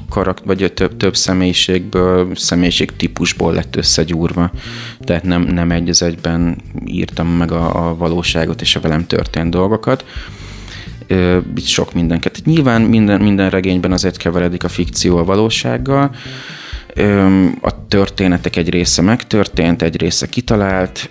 karak, 0.10 0.40
vagy 0.46 0.72
több, 0.74 0.98
több 0.98 1.16
személyiségből, 1.16 2.36
személyiség 2.36 2.96
típusból 2.96 3.54
lett 3.54 3.76
összegyúrva. 3.76 4.52
Tehát 5.00 5.24
nem, 5.24 5.42
nem 5.42 5.72
egy 5.72 5.90
az 5.90 6.02
egyben 6.02 6.58
írtam 6.86 7.28
meg 7.28 7.52
a, 7.52 7.90
a 7.90 7.96
valóságot 7.96 8.62
és 8.62 8.76
a 8.76 8.80
velem 8.80 9.08
történt 9.08 9.50
dolgokat. 9.50 10.06
Itt 11.56 11.66
sok 11.66 11.94
mindenket. 11.94 12.42
Nyilván 12.46 12.82
minden, 12.82 13.22
minden 13.22 13.50
regényben 13.50 13.92
azért 13.92 14.18
keveredik 14.18 14.64
a 14.64 14.70
fikció 14.70 15.18
a 15.18 15.24
valósággal, 15.24 16.16
a 17.62 17.88
történetek 17.88 18.56
egy 18.56 18.70
része 18.70 19.02
megtörtént, 19.02 19.82
egy 19.82 19.98
része 19.98 20.28
kitalált. 20.28 21.10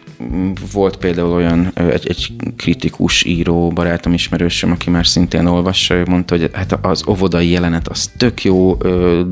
Volt 0.72 0.96
például 0.96 1.32
olyan 1.32 1.72
egy, 1.74 2.08
egy 2.08 2.32
kritikus 2.56 3.24
író 3.24 3.68
barátom, 3.68 4.12
ismerősöm, 4.12 4.70
aki 4.70 4.90
már 4.90 5.06
szintén 5.06 5.46
olvassa, 5.46 5.94
ő 5.94 6.04
mondta, 6.08 6.36
hogy 6.36 6.50
hát 6.52 6.78
az 6.82 7.04
óvodai 7.08 7.50
jelenet 7.50 7.88
az 7.88 8.10
tök 8.16 8.44
jó, 8.44 8.74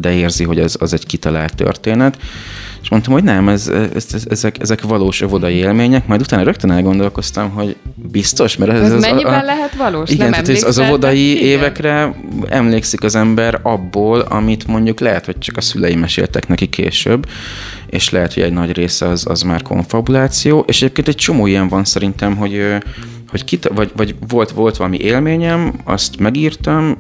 de 0.01 0.13
érzi, 0.13 0.45
hogy 0.45 0.59
az, 0.59 0.77
az 0.81 0.93
egy 0.93 1.07
kitalált 1.07 1.55
történet. 1.55 2.19
És 2.85 2.91
mondtam, 2.91 3.13
hogy 3.13 3.25
nem, 3.25 3.49
ez, 3.49 3.69
ez, 3.69 4.07
ez, 4.13 4.25
ezek, 4.29 4.57
ezek 4.61 4.83
valós 4.83 5.21
óvodai 5.23 5.55
élmények, 5.55 6.07
majd 6.07 6.21
utána 6.21 6.43
rögtön 6.43 6.71
elgondolkoztam, 6.71 7.51
hogy 7.51 7.77
biztos, 7.95 8.57
mert 8.57 8.73
ez, 8.73 8.81
ez, 8.81 8.93
ez 8.93 9.01
mennyiben 9.01 9.35
a, 9.35 9.39
a, 9.39 9.43
lehet 9.43 9.75
valós? 9.75 10.11
Igen, 10.11 10.31
nem 10.31 10.43
tehát 10.43 10.63
az 10.63 10.79
óvodai 10.79 11.31
igen? 11.31 11.45
évekre 11.45 12.15
emlékszik 12.49 13.03
az 13.03 13.15
ember 13.15 13.61
abból, 13.63 14.21
amit 14.21 14.67
mondjuk 14.67 15.01
lehet, 15.01 15.25
hogy 15.25 15.39
csak 15.39 15.57
a 15.57 15.61
szülei 15.61 15.95
meséltek 15.95 16.49
neki 16.49 16.69
később, 16.69 17.27
és 17.87 18.11
lehet, 18.11 18.35
hogy 18.35 18.43
egy 18.43 18.53
nagy 18.53 18.73
része 18.73 19.09
az, 19.09 19.27
az 19.29 19.43
már 19.43 19.63
konfabuláció, 19.63 20.65
és 20.67 20.83
egyébként 20.83 21.09
egy 21.09 21.17
csomó 21.17 21.47
ilyen 21.47 21.69
van 21.69 21.85
szerintem, 21.85 22.37
hogy 22.37 22.63
hogy 23.29 23.45
kit, 23.45 23.69
vagy, 23.75 23.91
vagy 23.97 24.15
volt, 24.29 24.51
volt 24.51 24.77
valami 24.77 24.99
élményem, 24.99 25.73
azt 25.85 26.19
megírtam, 26.19 26.97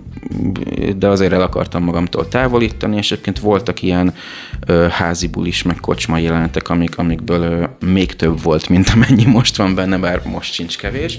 de 0.96 1.08
azért 1.08 1.32
el 1.32 1.40
akartam 1.40 1.82
magamtól 1.82 2.28
távolítani, 2.28 2.96
és 2.96 3.12
egyébként 3.12 3.38
voltak 3.38 3.82
ilyen 3.82 4.14
ö, 4.66 4.86
házi 4.90 5.26
bulis, 5.26 5.62
meg 5.62 5.76
kocsma 5.80 6.18
jelenetek, 6.18 6.68
amik, 6.68 6.98
amikből 6.98 7.42
ö, 7.42 7.86
még 7.86 8.16
több 8.16 8.42
volt, 8.42 8.68
mint 8.68 8.88
amennyi 8.88 9.24
most 9.24 9.56
van 9.56 9.74
benne, 9.74 9.98
bár 9.98 10.22
most 10.24 10.52
sincs 10.52 10.78
kevés. 10.78 11.18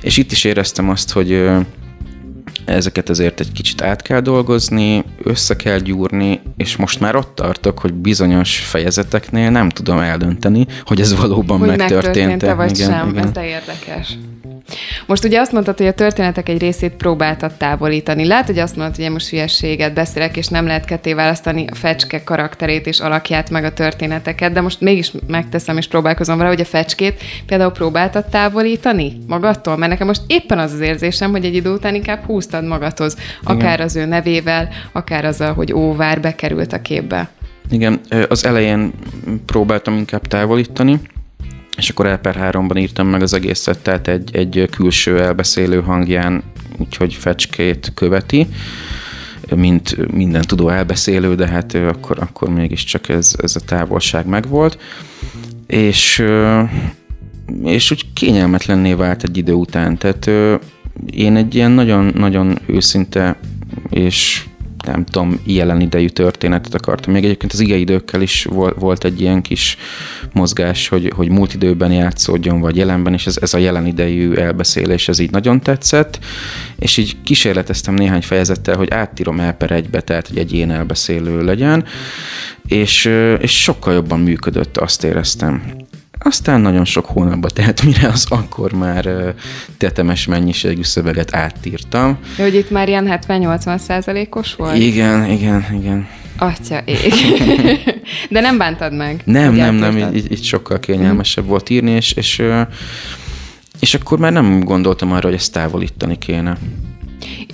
És 0.00 0.16
itt 0.16 0.32
is 0.32 0.44
éreztem 0.44 0.90
azt, 0.90 1.12
hogy 1.12 1.32
ö, 1.32 1.60
ezeket 2.64 3.08
azért 3.08 3.40
egy 3.40 3.52
kicsit 3.52 3.82
át 3.82 4.02
kell 4.02 4.20
dolgozni, 4.20 5.04
össze 5.22 5.56
kell 5.56 5.78
gyúrni, 5.78 6.40
és 6.56 6.76
most 6.76 7.00
már 7.00 7.16
ott 7.16 7.34
tartok, 7.34 7.78
hogy 7.78 7.92
bizonyos 7.92 8.58
fejezeteknél 8.58 9.50
nem 9.50 9.68
tudom 9.68 9.98
eldönteni, 9.98 10.66
hogy 10.84 11.00
ez 11.00 11.16
valóban 11.16 11.58
hogy 11.58 11.68
megtörtént-e. 11.68 12.54
vagy 12.54 12.78
igen, 12.78 12.90
sem, 12.90 13.08
igen. 13.08 13.24
ez 13.24 13.30
de 13.30 13.46
érdekes. 13.46 14.18
Most 15.06 15.24
ugye 15.24 15.40
azt 15.40 15.52
mondtad, 15.52 15.76
hogy 15.76 15.86
a 15.86 15.92
történetek 15.92 16.48
egy 16.48 16.58
részét 16.58 16.92
próbáltad 16.92 17.52
távolítani. 17.52 18.26
Lehet, 18.26 18.46
hogy 18.46 18.58
azt 18.58 18.76
mondtad, 18.76 18.96
hogy 18.96 19.04
én 19.04 19.10
most 19.10 19.28
hülyességet 19.28 19.94
beszélek, 19.94 20.36
és 20.36 20.46
nem 20.46 20.66
lehet 20.66 20.84
ketté 20.84 21.12
választani 21.12 21.64
a 21.70 21.74
fecske 21.74 22.24
karakterét 22.24 22.86
és 22.86 23.00
alakját, 23.00 23.50
meg 23.50 23.64
a 23.64 23.72
történeteket, 23.72 24.52
de 24.52 24.60
most 24.60 24.80
mégis 24.80 25.12
megteszem 25.26 25.76
és 25.76 25.88
próbálkozom 25.88 26.36
vele, 26.36 26.48
hogy 26.48 26.60
a 26.60 26.64
fecskét 26.64 27.22
például 27.46 27.70
próbáltad 27.70 28.24
távolítani 28.24 29.16
magadtól, 29.26 29.76
mert 29.76 29.90
nekem 29.90 30.06
most 30.06 30.22
éppen 30.26 30.58
az 30.58 30.72
az 30.72 30.80
érzésem, 30.80 31.30
hogy 31.30 31.44
egy 31.44 31.54
idő 31.54 31.72
után 31.72 31.94
inkább 31.94 32.24
húztad 32.24 32.64
magadhoz, 32.64 33.16
akár 33.42 33.74
Igen. 33.74 33.86
az 33.86 33.96
ő 33.96 34.04
nevével, 34.04 34.68
akár 34.92 35.24
azzal, 35.24 35.52
hogy 35.52 35.72
Óvár 35.72 36.20
bekerült 36.20 36.72
a 36.72 36.82
képbe. 36.82 37.28
Igen, 37.70 38.00
az 38.28 38.44
elején 38.44 38.92
próbáltam 39.46 39.96
inkább 39.96 40.26
távolítani, 40.26 41.00
és 41.76 41.88
akkor 41.88 42.06
el 42.06 42.18
per 42.18 42.34
háromban 42.34 42.76
írtam 42.76 43.08
meg 43.08 43.22
az 43.22 43.32
egészet, 43.32 43.78
tehát 43.78 44.08
egy, 44.08 44.36
egy 44.36 44.68
külső 44.70 45.20
elbeszélő 45.20 45.80
hangján, 45.80 46.42
úgyhogy 46.78 47.14
fecskét 47.14 47.92
követi, 47.94 48.46
mint 49.54 50.12
minden 50.12 50.42
tudó 50.42 50.68
elbeszélő, 50.68 51.34
de 51.34 51.48
hát 51.48 51.74
akkor, 51.74 52.18
akkor 52.20 52.48
mégiscsak 52.48 53.08
ez, 53.08 53.34
ez 53.42 53.56
a 53.56 53.60
távolság 53.60 54.26
megvolt. 54.26 54.78
És, 55.66 56.24
és 57.64 57.90
úgy 57.90 58.12
kényelmetlenné 58.12 58.92
vált 58.92 59.22
egy 59.22 59.36
idő 59.36 59.52
után. 59.52 59.98
Tehát 59.98 60.30
én 61.06 61.36
egy 61.36 61.54
ilyen 61.54 61.70
nagyon-nagyon 61.70 62.58
őszinte 62.66 63.36
és 63.90 64.44
nem 64.86 65.04
tudom, 65.04 65.40
jelen 65.44 65.80
idejű 65.80 66.08
történetet 66.08 66.74
akartam. 66.74 67.12
Még 67.12 67.24
egyébként 67.24 67.52
az 67.52 67.60
időkkel 67.60 68.22
is 68.22 68.46
volt 68.78 69.04
egy 69.04 69.20
ilyen 69.20 69.42
kis 69.42 69.76
mozgás, 70.32 70.88
hogy, 70.88 71.12
hogy 71.16 71.28
múlt 71.28 71.54
időben 71.54 71.92
játszódjon, 71.92 72.60
vagy 72.60 72.76
jelenben, 72.76 73.12
és 73.12 73.26
ez, 73.26 73.36
ez 73.40 73.54
a 73.54 73.58
jelen 73.58 73.86
idejű 73.86 74.32
elbeszélés, 74.32 75.08
ez 75.08 75.18
így 75.18 75.30
nagyon 75.30 75.60
tetszett, 75.60 76.18
és 76.78 76.96
így 76.96 77.16
kísérleteztem 77.24 77.94
néhány 77.94 78.22
fejezettel, 78.22 78.76
hogy 78.76 78.90
áttírom 78.90 79.40
el 79.40 79.52
per 79.52 79.70
egybe, 79.70 80.00
tehát 80.00 80.28
hogy 80.28 80.38
egy 80.38 80.52
ilyen 80.52 80.70
elbeszélő 80.70 81.44
legyen, 81.44 81.84
és, 82.68 83.10
és 83.38 83.62
sokkal 83.62 83.94
jobban 83.94 84.20
működött, 84.20 84.76
azt 84.76 85.04
éreztem. 85.04 85.62
Aztán 86.26 86.60
nagyon 86.60 86.84
sok 86.84 87.06
hónapba 87.06 87.50
tehát 87.50 87.82
mire 87.82 88.08
az 88.08 88.26
akkor 88.28 88.72
már 88.72 89.34
tetemes 89.78 90.26
mennyiségű 90.26 90.82
szöveget 90.82 91.34
átírtam. 91.34 92.18
De 92.36 92.42
hogy 92.42 92.54
itt 92.54 92.70
már 92.70 92.88
ilyen 92.88 93.20
70-80 93.28 93.78
százalékos 93.78 94.54
volt? 94.54 94.76
Igen, 94.76 95.30
igen, 95.30 95.66
igen. 95.72 96.08
Atya 96.38 96.82
ég. 96.84 97.12
De 98.30 98.40
nem 98.40 98.58
bántad 98.58 98.92
meg? 98.92 99.22
Nem, 99.24 99.54
nem, 99.54 99.74
nem, 99.74 100.14
így, 100.14 100.32
így 100.32 100.44
sokkal 100.44 100.80
kényelmesebb 100.80 101.46
volt 101.46 101.70
írni, 101.70 101.90
és, 101.90 102.12
és, 102.12 102.42
és 103.80 103.94
akkor 103.94 104.18
már 104.18 104.32
nem 104.32 104.60
gondoltam 104.60 105.12
arra, 105.12 105.26
hogy 105.26 105.36
ezt 105.36 105.52
távolítani 105.52 106.18
kéne. 106.18 106.56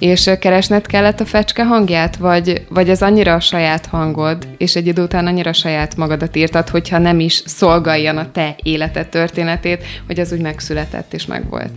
És 0.00 0.30
keresned 0.40 0.86
kellett 0.86 1.20
a 1.20 1.24
fecske 1.24 1.64
hangját, 1.64 2.16
vagy, 2.16 2.66
vagy 2.68 2.88
ez 2.88 3.02
annyira 3.02 3.34
a 3.34 3.40
saját 3.40 3.86
hangod, 3.86 4.46
és 4.58 4.76
egy 4.76 4.86
idő 4.86 5.02
után 5.02 5.26
annyira 5.26 5.52
saját 5.52 5.96
magadat 5.96 6.36
írtad, 6.36 6.68
hogyha 6.68 6.98
nem 6.98 7.20
is 7.20 7.42
szolgáljan 7.46 8.16
a 8.16 8.30
te 8.32 8.56
életed 8.62 9.08
történetét, 9.08 9.84
hogy 10.06 10.20
az 10.20 10.32
úgy 10.32 10.40
megszületett 10.40 11.14
és 11.14 11.26
megvolt? 11.26 11.70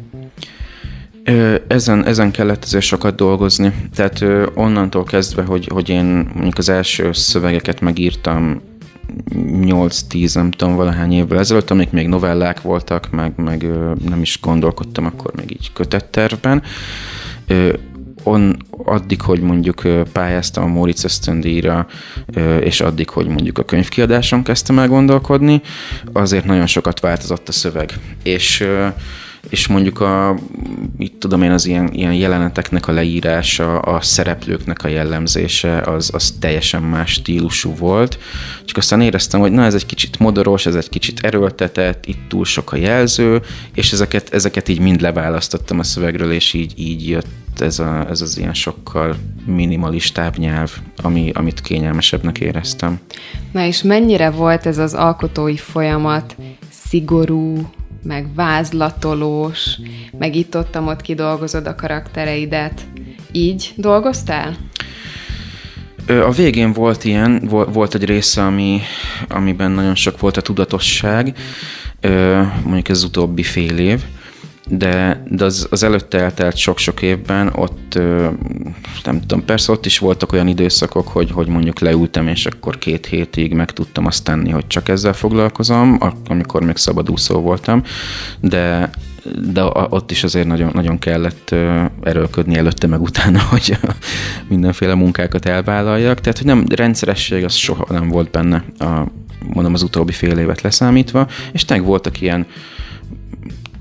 Ezen, 1.67 2.05
ezen 2.05 2.31
kellett 2.31 2.63
azért 2.63 2.83
sokat 2.83 3.15
dolgozni. 3.15 3.73
Tehát 3.95 4.25
onnantól 4.53 5.03
kezdve, 5.03 5.43
hogy, 5.43 5.67
hogy 5.71 5.89
én 5.89 6.05
mondjuk 6.33 6.57
az 6.57 6.69
első 6.69 7.11
szövegeket 7.11 7.81
megírtam 7.81 8.61
8-10, 9.29 10.35
nem 10.35 10.51
tudom, 10.51 10.75
valahány 10.75 11.13
évvel 11.13 11.39
ezelőtt, 11.39 11.69
amik 11.69 11.91
még 11.91 12.07
novellák 12.07 12.61
voltak, 12.61 13.11
meg, 13.11 13.33
meg 13.35 13.65
nem 14.09 14.21
is 14.21 14.39
gondolkodtam 14.41 15.05
akkor 15.05 15.31
még 15.35 15.51
így 15.51 15.73
kötettervben 15.73 16.63
on, 18.23 18.57
addig, 18.85 19.21
hogy 19.21 19.41
mondjuk 19.41 19.81
pályáztam 20.11 20.63
a 20.63 20.67
Móricz 20.67 21.03
ösztöndíjra, 21.03 21.87
és 22.59 22.81
addig, 22.81 23.09
hogy 23.09 23.27
mondjuk 23.27 23.57
a 23.57 23.65
könyvkiadáson 23.65 24.43
kezdtem 24.43 24.79
el 24.79 24.87
gondolkodni, 24.87 25.61
azért 26.13 26.45
nagyon 26.45 26.67
sokat 26.67 26.99
változott 26.99 27.47
a 27.47 27.51
szöveg. 27.51 27.93
És 28.23 28.67
és 29.49 29.67
mondjuk 29.67 29.99
a, 29.99 30.35
itt 30.97 31.19
tudom 31.19 31.41
én, 31.41 31.51
az 31.51 31.65
ilyen, 31.65 31.89
ilyen 31.93 32.13
jeleneteknek 32.13 32.87
a 32.87 32.91
leírása, 32.91 33.79
a 33.79 34.01
szereplőknek 34.01 34.83
a 34.83 34.87
jellemzése, 34.87 35.81
az, 35.81 36.09
az 36.13 36.35
teljesen 36.39 36.81
más 36.81 37.11
stílusú 37.11 37.75
volt. 37.75 38.19
Csak 38.65 38.77
aztán 38.77 39.01
éreztem, 39.01 39.39
hogy 39.39 39.51
na 39.51 39.63
ez 39.63 39.73
egy 39.73 39.85
kicsit 39.85 40.19
modoros, 40.19 40.65
ez 40.65 40.75
egy 40.75 40.89
kicsit 40.89 41.19
erőltetett, 41.19 42.05
itt 42.05 42.27
túl 42.27 42.45
sok 42.45 42.71
a 42.71 42.75
jelző, 42.75 43.41
és 43.73 43.91
ezeket, 43.91 44.33
ezeket 44.33 44.67
így 44.67 44.79
mind 44.79 45.01
leválasztottam 45.01 45.79
a 45.79 45.83
szövegről, 45.83 46.31
és 46.31 46.53
így, 46.53 46.73
így 46.75 47.07
jött 47.09 47.27
ez, 47.61 47.79
a, 47.79 48.09
ez 48.09 48.21
az 48.21 48.37
ilyen 48.37 48.53
sokkal 48.53 49.15
minimalistább 49.45 50.37
nyelv, 50.37 50.71
ami, 50.95 51.31
amit 51.33 51.61
kényelmesebbnek 51.61 52.39
éreztem. 52.39 52.99
Na 53.51 53.65
és 53.65 53.81
mennyire 53.81 54.29
volt 54.29 54.65
ez 54.65 54.77
az 54.77 54.93
alkotói 54.93 55.57
folyamat 55.57 56.35
szigorú, 56.69 57.69
meg 58.03 58.33
vázlatolós, 58.35 59.79
meg 60.19 60.35
itt 60.35 60.57
ott, 60.57 60.79
ott 60.79 61.01
kidolgozod 61.01 61.67
a 61.67 61.75
karaktereidet. 61.75 62.81
Így 63.31 63.73
dolgoztál? 63.75 64.55
A 66.07 66.31
végén 66.31 66.73
volt 66.73 67.03
ilyen, 67.03 67.47
volt 67.73 67.95
egy 67.95 68.05
része, 68.05 68.45
ami, 68.45 68.81
amiben 69.29 69.71
nagyon 69.71 69.95
sok 69.95 70.19
volt 70.19 70.37
a 70.37 70.41
tudatosság, 70.41 71.37
mondjuk 72.63 72.89
ez 72.89 72.97
az 72.97 73.03
utóbbi 73.03 73.43
fél 73.43 73.77
év, 73.77 74.01
de, 74.67 75.23
de 75.29 75.45
az, 75.45 75.67
az 75.69 75.83
előtte 75.83 76.19
eltelt 76.19 76.55
sok-sok 76.55 77.01
évben 77.01 77.51
ott, 77.55 77.99
nem 79.03 79.19
tudom, 79.19 79.45
persze 79.45 79.71
ott 79.71 79.85
is 79.85 79.99
voltak 79.99 80.31
olyan 80.31 80.47
időszakok, 80.47 81.07
hogy, 81.07 81.31
hogy 81.31 81.47
mondjuk 81.47 81.79
leültem, 81.79 82.27
és 82.27 82.45
akkor 82.45 82.77
két 82.77 83.05
hétig 83.05 83.53
meg 83.53 83.71
tudtam 83.71 84.05
azt 84.05 84.23
tenni, 84.23 84.49
hogy 84.49 84.67
csak 84.67 84.89
ezzel 84.89 85.13
foglalkozom, 85.13 85.97
amikor 86.27 86.63
még 86.63 86.77
szabadúszó 86.77 87.39
voltam, 87.39 87.83
de, 88.39 88.89
de 89.51 89.63
ott 89.89 90.11
is 90.11 90.23
azért 90.23 90.47
nagyon, 90.47 90.71
nagyon 90.73 90.99
kellett 90.99 91.55
erőlködni 92.03 92.57
előtte 92.57 92.87
meg 92.87 93.01
utána, 93.01 93.41
hogy 93.51 93.77
mindenféle 94.47 94.93
munkákat 94.93 95.45
elvállaljak. 95.45 96.19
Tehát, 96.19 96.37
hogy 96.37 96.47
nem 96.47 96.65
rendszeresség, 96.75 97.43
az 97.43 97.53
soha 97.53 97.85
nem 97.89 98.07
volt 98.09 98.31
benne, 98.31 98.63
a, 98.79 99.07
mondom 99.53 99.73
az 99.73 99.83
utóbbi 99.83 100.11
fél 100.11 100.37
évet 100.37 100.61
leszámítva, 100.61 101.27
és 101.51 101.65
tényleg 101.65 101.85
voltak 101.85 102.21
ilyen 102.21 102.45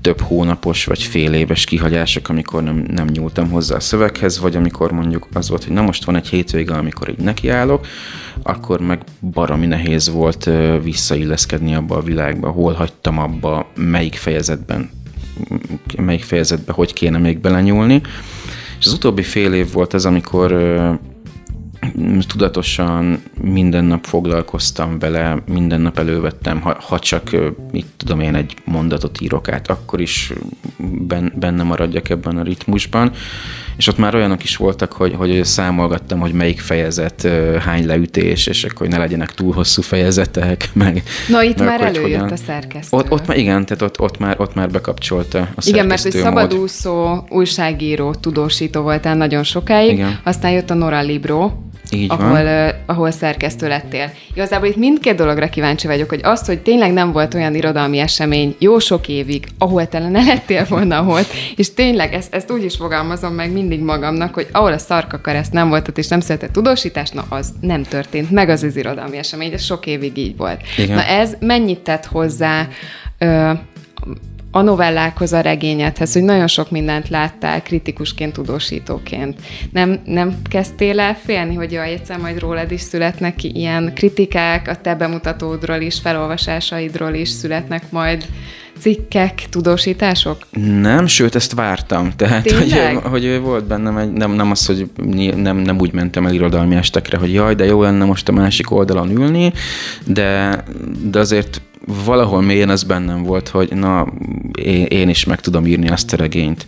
több 0.03 0.21
hónapos 0.21 0.85
vagy 0.85 1.03
fél 1.03 1.33
éves 1.33 1.65
kihagyások, 1.65 2.29
amikor 2.29 2.63
nem, 2.63 2.85
nem 2.91 3.07
nyúltam 3.07 3.49
hozzá 3.49 3.75
a 3.75 3.79
szöveghez, 3.79 4.39
vagy 4.39 4.55
amikor 4.55 4.91
mondjuk 4.91 5.27
az 5.33 5.49
volt, 5.49 5.63
hogy 5.63 5.73
na 5.73 5.81
most 5.81 6.03
van 6.03 6.15
egy 6.15 6.27
hétvége, 6.27 6.73
amikor 6.73 7.09
így 7.09 7.17
nekiállok, 7.17 7.87
akkor 8.41 8.79
meg 8.79 9.01
baromi 9.31 9.65
nehéz 9.65 10.09
volt 10.09 10.49
visszailleszkedni 10.83 11.75
abba 11.75 11.95
a 11.95 12.01
világba, 12.01 12.49
hol 12.49 12.73
hagytam 12.73 13.19
abba, 13.19 13.71
melyik 13.75 14.15
fejezetben 14.15 14.89
melyik 15.97 16.23
fejezetbe 16.23 16.71
hogy 16.71 16.93
kéne 16.93 17.17
még 17.17 17.39
belenyúlni. 17.39 18.01
És 18.79 18.85
az 18.85 18.93
utóbbi 18.93 19.23
fél 19.23 19.53
év 19.53 19.71
volt 19.71 19.93
az, 19.93 20.05
amikor 20.05 20.51
tudatosan 22.27 23.23
minden 23.41 23.85
nap 23.85 24.05
foglalkoztam 24.05 24.99
vele, 24.99 25.43
minden 25.47 25.81
nap 25.81 25.97
elővettem, 25.97 26.61
ha, 26.61 26.77
ha 26.79 26.99
csak, 26.99 27.29
mit 27.71 27.85
tudom 27.97 28.19
én, 28.19 28.35
egy 28.35 28.55
mondatot 28.65 29.21
írok 29.21 29.49
át, 29.49 29.69
akkor 29.69 30.01
is 30.01 30.33
benne 31.35 31.63
maradjak 31.63 32.09
ebben 32.09 32.37
a 32.37 32.43
ritmusban. 32.43 33.11
És 33.77 33.87
ott 33.87 33.97
már 33.97 34.15
olyanok 34.15 34.43
is 34.43 34.55
voltak, 34.55 34.93
hogy, 34.93 35.13
hogy 35.17 35.45
számolgattam, 35.45 36.19
hogy 36.19 36.33
melyik 36.33 36.59
fejezet 36.59 37.27
hány 37.59 37.85
leütés, 37.85 38.47
és 38.47 38.63
akkor 38.63 38.77
hogy 38.77 38.89
ne 38.89 38.97
legyenek 38.97 39.33
túl 39.33 39.53
hosszú 39.53 39.81
fejezetek, 39.81 40.69
meg... 40.73 41.03
Na 41.27 41.43
itt 41.43 41.57
meg 41.57 41.67
már 41.67 41.81
előjött 41.81 42.19
hogyan. 42.19 42.31
a 42.31 42.35
szerkesztő. 42.35 42.97
Ott, 42.97 43.11
ott 43.11 43.27
már, 43.27 43.37
igen, 43.37 43.65
tehát 43.65 43.81
ott, 43.81 43.99
ott, 43.99 44.17
már, 44.17 44.35
ott 44.39 44.55
már 44.55 44.69
bekapcsolta 44.69 45.39
a 45.55 45.61
Igen, 45.65 45.85
mert 45.85 46.01
hogy 46.01 46.11
szabadúszó, 46.11 47.25
újságíró, 47.29 48.13
tudósító 48.13 48.81
voltál 48.81 49.15
nagyon 49.15 49.43
sokáig, 49.43 49.91
igen. 49.91 50.19
aztán 50.23 50.51
jött 50.51 50.69
a 50.69 50.73
Nora 50.73 51.01
Libro, 51.01 51.51
így 51.93 52.11
ahol, 52.11 52.29
van. 52.29 52.45
Uh, 52.45 52.69
ahol 52.85 53.11
szerkesztő 53.11 53.67
lettél. 53.67 54.11
Igazából 54.33 54.67
itt 54.67 54.75
mindkét 54.75 55.15
dologra 55.15 55.49
kíváncsi 55.49 55.87
vagyok, 55.87 56.09
hogy 56.09 56.19
azt, 56.23 56.45
hogy 56.45 56.59
tényleg 56.59 56.93
nem 56.93 57.11
volt 57.11 57.33
olyan 57.33 57.55
irodalmi 57.55 57.99
esemény 57.99 58.55
jó 58.59 58.79
sok 58.79 59.07
évig, 59.07 59.45
ahol 59.57 59.87
te 59.87 59.99
ne 59.99 60.23
lettél 60.23 60.65
volna 60.69 61.03
volt, 61.03 61.27
és 61.55 61.73
tényleg 61.73 62.13
ezt, 62.13 62.33
ezt 62.33 62.51
úgy 62.51 62.63
is 62.63 62.75
fogalmazom 62.75 63.33
meg 63.33 63.51
mindig 63.63 63.85
magamnak, 63.85 64.33
hogy 64.33 64.47
ahol 64.51 64.73
a 64.73 64.77
szarkakareszt 64.77 65.51
nem 65.51 65.69
volt, 65.69 65.97
és 65.97 66.07
nem 66.07 66.19
született 66.19 66.51
tudósítás, 66.51 67.09
na 67.09 67.25
az 67.29 67.53
nem 67.61 67.83
történt, 67.83 68.31
meg 68.31 68.49
az 68.49 68.63
az 68.63 68.75
irodalmi 68.75 69.17
esemény, 69.17 69.53
ez 69.53 69.63
sok 69.63 69.85
évig 69.85 70.17
így 70.17 70.37
volt. 70.37 70.61
Igen. 70.77 70.95
Na 70.95 71.03
ez 71.03 71.35
mennyit 71.39 71.79
tett 71.79 72.05
hozzá 72.05 72.67
ö, 73.17 73.51
a 74.55 74.61
novellákhoz, 74.61 75.33
a 75.33 75.41
regényedhez, 75.41 76.13
hogy 76.13 76.23
nagyon 76.23 76.47
sok 76.47 76.71
mindent 76.71 77.09
láttál 77.09 77.61
kritikusként, 77.61 78.33
tudósítóként. 78.33 79.39
Nem, 79.71 80.01
nem 80.05 80.35
kezdtél 80.49 80.99
el 80.99 81.15
félni, 81.15 81.55
hogy 81.55 81.71
jaj, 81.71 81.91
egyszer 81.91 82.17
majd 82.17 82.39
rólad 82.39 82.71
is 82.71 82.81
születnek 82.81 83.43
ilyen 83.43 83.91
kritikák, 83.95 84.67
a 84.67 84.75
te 84.75 84.95
bemutatódról 84.95 85.81
is, 85.81 85.99
felolvasásaidról 85.99 87.13
is 87.13 87.29
születnek 87.29 87.91
majd 87.91 88.25
cikkek, 88.83 89.43
tudósítások? 89.49 90.37
Nem, 90.81 91.07
sőt, 91.07 91.35
ezt 91.35 91.53
vártam. 91.53 92.11
Tehát, 92.15 92.51
hogy, 92.51 92.73
hogy 93.03 93.39
volt 93.39 93.65
bennem 93.65 93.97
egy, 93.97 94.11
nem, 94.11 94.31
nem 94.31 94.51
az, 94.51 94.65
hogy 94.65 94.89
nem, 95.35 95.57
nem 95.57 95.79
úgy 95.79 95.93
mentem 95.93 96.25
el 96.25 96.33
irodalmi 96.33 96.75
estekre, 96.75 97.17
hogy 97.17 97.33
jaj, 97.33 97.55
de 97.55 97.65
jó 97.65 97.81
lenne 97.81 98.05
most 98.05 98.29
a 98.29 98.31
másik 98.31 98.71
oldalon 98.71 99.09
ülni, 99.09 99.53
de, 100.05 100.63
de 101.03 101.19
azért 101.19 101.61
valahol 102.05 102.41
mélyen 102.41 102.69
ez 102.69 102.83
bennem 102.83 103.23
volt, 103.23 103.47
hogy 103.47 103.73
na, 103.73 104.07
én, 104.61 104.85
én 104.85 105.09
is 105.09 105.25
meg 105.25 105.39
tudom 105.39 105.65
írni 105.65 105.89
azt 105.89 106.13
a 106.13 106.17
regényt. 106.17 106.65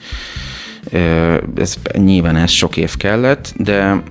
Ez, 1.56 1.76
nyilván 1.98 2.36
ez 2.36 2.52
sok 2.52 2.78
év 2.78 2.98
kellett, 2.98 3.54
de 3.58 4.04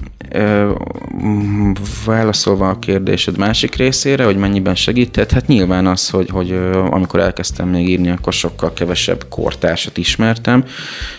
válaszolva 2.05 2.69
a 2.69 2.79
kérdésed 2.79 3.39
másik 3.39 3.75
részére, 3.75 4.25
hogy 4.25 4.37
mennyiben 4.37 4.75
segített, 4.75 5.31
hát 5.31 5.47
nyilván 5.47 5.87
az, 5.87 6.11
hogy, 6.11 6.31
hogy 6.31 6.53
amikor 6.91 7.21
elkezdtem 7.21 7.69
még 7.69 7.89
írni, 7.89 8.11
akkor 8.11 8.33
sokkal 8.33 8.73
kevesebb 8.73 9.25
kortársat 9.29 9.97
ismertem, 9.97 10.65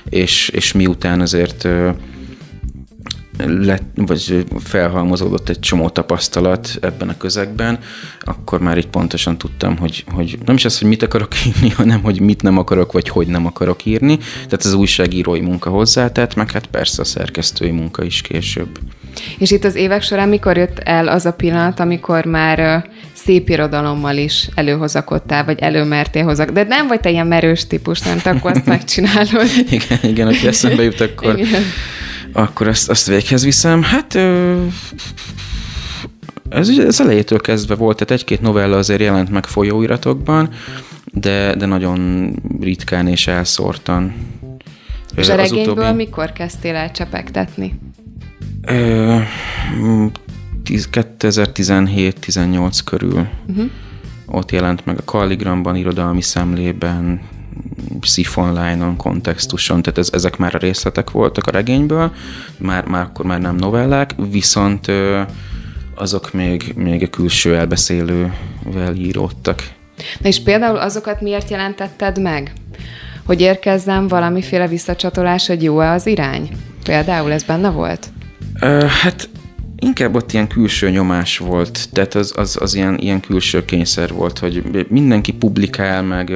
és, 0.10 0.50
és 0.50 0.72
miután 0.72 1.22
azért 1.22 1.68
lett, 3.38 3.84
vagy 3.96 4.46
felhalmozódott 4.64 5.50
egy 5.50 5.60
csomó 5.60 5.90
tapasztalat 5.90 6.78
ebben 6.82 7.10
a 7.10 7.18
közegben, 7.18 7.80
akkor 8.22 8.60
már 8.60 8.78
így 8.78 8.88
pontosan 8.88 9.38
tudtam, 9.38 9.78
hogy, 9.78 10.04
hogy 10.12 10.38
nem 10.46 10.56
is 10.56 10.66
az, 10.66 10.80
hogy 10.80 10.88
mit 10.88 11.04
akarok 11.04 11.32
írni, 11.48 11.70
hanem 11.70 12.02
hogy 12.02 12.20
mit 12.20 12.42
nem 12.42 12.58
akarok, 12.58 12.92
vagy 12.92 13.10
hogy 13.10 13.28
nem 13.28 13.46
akarok 13.46 13.86
írni. 13.86 14.18
Tehát 14.18 14.64
az 14.64 14.74
újságírói 14.74 15.40
munka 15.40 15.70
hozzátett, 15.70 16.36
meg 16.36 16.52
hát 16.52 16.68
persze 16.68 17.02
a 17.02 17.06
szerkesztői 17.06 17.72
munka 17.72 18.04
is 18.04 18.22
később. 18.22 18.80
És 19.38 19.52
itt 19.52 19.64
az 19.64 19.76
évek 19.76 20.02
során 20.02 20.30
mikor 20.30 20.58
jött 20.58 20.80
el 20.80 21.08
az 21.08 21.26
a 21.26 21.34
pillanat, 21.34 21.80
amikor 21.80 22.26
már 22.26 22.86
szép 23.14 23.50
irodalommal 23.50 24.18
is 24.18 24.50
előhozakodtál, 24.56 25.46
vagy 25.46 25.60
előmertél 25.60 26.24
hozak. 26.24 26.50
De 26.50 26.64
nem 26.64 26.88
vagy 26.88 27.00
te 27.00 27.10
ilyen 27.10 27.28
merős 27.28 27.68
típus, 27.68 28.02
nem? 28.02 28.18
Te 28.18 28.30
akkor 28.30 28.52
azt 28.52 28.66
megcsinálod. 28.76 29.48
igen, 29.70 30.00
igen, 30.02 30.28
aki 30.28 30.48
eszembe 30.48 30.84
jut, 30.84 31.02
akkor, 31.02 31.40
igen 31.40 31.62
akkor 32.36 32.68
ezt, 32.68 32.90
ezt 32.90 33.08
véghez 33.08 33.44
viszem. 33.44 33.84
Hát 33.84 34.16
ez, 36.50 36.70
ez 36.70 37.00
elejétől 37.00 37.40
kezdve 37.40 37.76
volt, 37.76 37.98
tehát 37.98 38.22
egy-két 38.22 38.42
novella 38.42 38.78
azért 38.78 39.02
jelent 39.02 39.30
meg 39.30 39.46
folyóiratokban, 39.46 40.50
de, 41.06 41.56
de 41.56 41.66
nagyon 41.66 42.32
ritkán 42.60 43.08
és 43.08 43.28
elszórtan. 43.28 44.14
És 45.16 45.30
a 45.30 45.36
regényből 45.36 45.74
utóbbi... 45.74 45.96
mikor 45.96 46.32
kezdtél 46.32 46.76
el 46.76 46.92
csepegtetni? 46.92 47.80
2017-18 50.66 52.80
körül. 52.86 53.28
Uh-huh. 53.48 53.70
Ott 54.26 54.52
jelent 54.52 54.86
meg 54.86 54.98
a 54.98 55.04
Kalligramban, 55.04 55.76
irodalmi 55.76 56.22
szemlében, 56.22 57.22
Siphon 58.02 58.98
kontextuson, 58.98 59.82
tehát 59.82 59.98
ez, 59.98 60.10
ezek 60.14 60.38
már 60.38 60.56
a 60.56 60.58
részletek 60.58 61.12
voltak 61.12 61.48
a 61.48 61.52
regényből, 61.52 62.12
már, 62.58 62.86
már 62.86 63.04
akkor 63.04 63.26
már 63.26 63.42
nem 63.42 63.56
novellák, 63.56 64.16
viszont 64.32 64.92
azok 65.96 66.34
még, 66.34 66.74
még 66.76 67.04
a 67.04 67.08
külső 67.08 67.56
elbeszélővel 67.56 68.96
íródtak. 68.96 69.64
Na 70.20 70.28
és 70.28 70.44
például 70.44 70.78
azokat 70.78 71.22
miért 71.22 71.50
jelentetted 71.50 72.22
meg? 72.22 72.52
Hogy 73.26 73.42
érkezzem 73.42 74.08
valamiféle 74.08 74.68
visszacsatolás, 74.68 75.48
hogy 75.48 75.64
jó-e 75.64 75.92
az 75.92 76.08
irány? 76.08 76.50
Például 76.84 77.32
ez 77.32 77.44
benne 77.44 77.70
volt? 77.70 78.08
Hát 79.02 79.30
Inkább 79.80 80.16
ott 80.16 80.32
ilyen 80.32 80.48
külső 80.48 80.90
nyomás 80.90 81.38
volt, 81.38 81.90
tehát 81.92 82.16
az, 82.16 82.34
az, 82.36 82.58
az 82.62 82.76
ilyen, 82.76 82.98
ilyen 82.98 83.20
külső 83.20 83.66
kényszer 83.66 84.14
volt, 84.14 84.40
hogy 84.40 84.86
mindenki 84.90 85.34
publikál, 85.34 86.04
meg, 86.04 86.32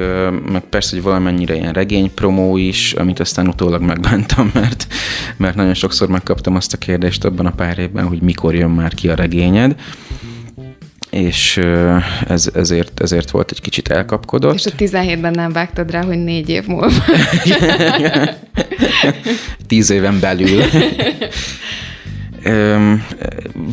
meg 0.52 0.62
persze, 0.62 0.94
hogy 0.94 1.04
valamennyire 1.04 1.54
ilyen 1.54 1.72
regénypromó 1.72 2.56
is, 2.56 2.92
amit 2.92 3.20
aztán 3.20 3.48
utólag 3.48 3.82
megbántam, 3.82 4.50
mert, 4.60 4.86
mert 5.36 5.54
nagyon 5.54 5.74
sokszor 5.74 6.08
megkaptam 6.08 6.54
azt 6.54 6.72
a 6.72 6.76
kérdést 6.76 7.24
abban 7.24 7.46
a 7.46 7.50
pár 7.50 7.78
évben, 7.78 8.06
hogy 8.06 8.22
mikor 8.22 8.54
jön 8.54 8.70
már 8.70 8.94
ki 8.94 9.08
a 9.08 9.14
regényed 9.14 9.74
és 11.10 11.60
ez, 12.28 12.50
ezért, 12.54 13.00
ezért 13.00 13.30
volt 13.30 13.50
egy 13.50 13.60
kicsit 13.60 13.88
elkapkodott. 13.88 14.54
És 14.54 14.66
a 14.66 14.70
17-ben 14.70 15.32
nem 15.32 15.52
vágtad 15.52 15.90
rá, 15.90 16.04
hogy 16.04 16.18
négy 16.18 16.48
év 16.48 16.66
múlva. 16.66 16.90
Tíz 19.68 19.90
éven 19.90 20.20
belül. 20.20 20.62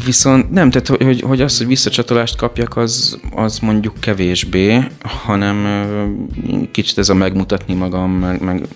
Viszont 0.06 0.52
nem, 0.52 0.70
tehát 0.70 0.88
hogy, 0.88 1.22
hogy 1.22 1.42
az, 1.42 1.58
hogy 1.58 1.68
visszacsatolást 1.68 2.36
kapjak, 2.36 2.78
az, 2.78 3.20
az 3.32 3.60
mondjuk 3.60 4.00
kevésbé, 4.00 4.80
hanem 5.02 5.66
kicsit 6.72 6.98
ez 6.98 7.10
a 7.10 7.14
megmutatni 7.14 7.74
magam, 7.74 8.12
meg, 8.12 8.42
meg 8.42 8.68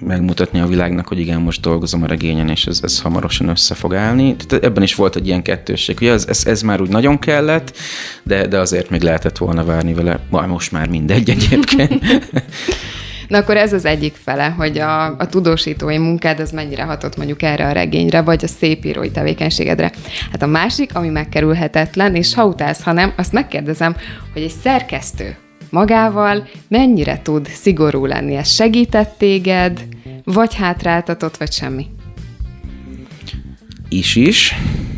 megmutatni 0.00 0.60
a 0.60 0.66
világnak, 0.66 1.08
hogy 1.08 1.18
igen, 1.18 1.40
most 1.40 1.60
dolgozom 1.60 2.02
a 2.02 2.06
regényen, 2.06 2.48
és 2.48 2.66
ez, 2.66 2.80
ez 2.82 3.00
hamarosan 3.00 3.48
össze 3.48 3.74
fog 3.74 3.94
állni. 3.94 4.36
Tehát 4.36 4.64
ebben 4.64 4.82
is 4.82 4.94
volt 4.94 5.16
egy 5.16 5.26
ilyen 5.26 5.42
kettősség. 5.42 5.96
Ugye 6.00 6.12
ez, 6.12 6.26
ez, 6.28 6.46
ez 6.46 6.62
már 6.62 6.80
úgy 6.80 6.88
nagyon 6.88 7.18
kellett, 7.18 7.76
de, 8.22 8.46
de 8.46 8.58
azért 8.58 8.90
még 8.90 9.02
lehetett 9.02 9.38
volna 9.38 9.64
várni 9.64 9.94
vele. 9.94 10.20
Majd 10.30 10.48
most 10.48 10.72
már 10.72 10.88
mindegy 10.88 11.30
egyébként. 11.30 12.04
Na 13.28 13.38
akkor 13.38 13.56
ez 13.56 13.72
az 13.72 13.84
egyik 13.84 14.14
fele, 14.22 14.48
hogy 14.48 14.78
a, 14.78 15.04
a 15.06 15.26
tudósítói 15.26 15.98
munkád 15.98 16.40
az 16.40 16.50
mennyire 16.50 16.82
hatott 16.82 17.16
mondjuk 17.16 17.42
erre 17.42 17.66
a 17.66 17.72
regényre, 17.72 18.22
vagy 18.22 18.44
a 18.44 18.48
szépírói 18.48 19.10
tevékenységedre. 19.10 19.92
Hát 20.30 20.42
a 20.42 20.46
másik, 20.46 20.94
ami 20.94 21.08
megkerülhetetlen, 21.08 22.14
és 22.14 22.34
ha 22.34 22.46
utálsz, 22.46 22.82
ha 22.82 22.92
nem, 22.92 23.12
azt 23.16 23.32
megkérdezem, 23.32 23.96
hogy 24.32 24.42
egy 24.42 24.54
szerkesztő 24.62 25.36
magával 25.70 26.48
mennyire 26.68 27.20
tud 27.22 27.48
szigorú 27.48 28.06
lenni. 28.06 28.34
Ez 28.34 28.50
segített 28.54 29.14
téged, 29.18 29.84
vagy 30.24 30.54
hátráltatott, 30.54 31.36
vagy 31.36 31.52
semmi? 31.52 31.86
Is 33.88 34.16
is. 34.16 34.54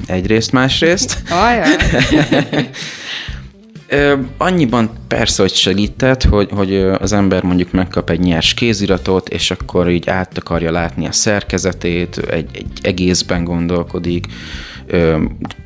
Egyrészt, 0.07 0.53
másrészt. 0.53 1.23
Ajaj. 1.31 1.77
Annyiban 4.37 4.91
persze, 5.09 5.43
hogy 5.43 5.55
segített, 5.55 6.23
hogy, 6.23 6.49
hogy 6.51 6.75
az 6.77 7.13
ember 7.13 7.43
mondjuk 7.43 7.73
megkap 7.73 8.11
egy 8.11 8.21
nyers 8.21 8.55
kéziratot, 8.55 9.29
és 9.29 9.51
akkor 9.51 9.89
így 9.89 10.09
át 10.09 10.39
akarja 10.39 10.71
látni 10.71 11.07
a 11.07 11.13
szerkezetét, 11.13 12.19
egy, 12.19 12.49
egy 12.53 12.67
egészben 12.83 13.45
gondolkodik, 13.45 14.27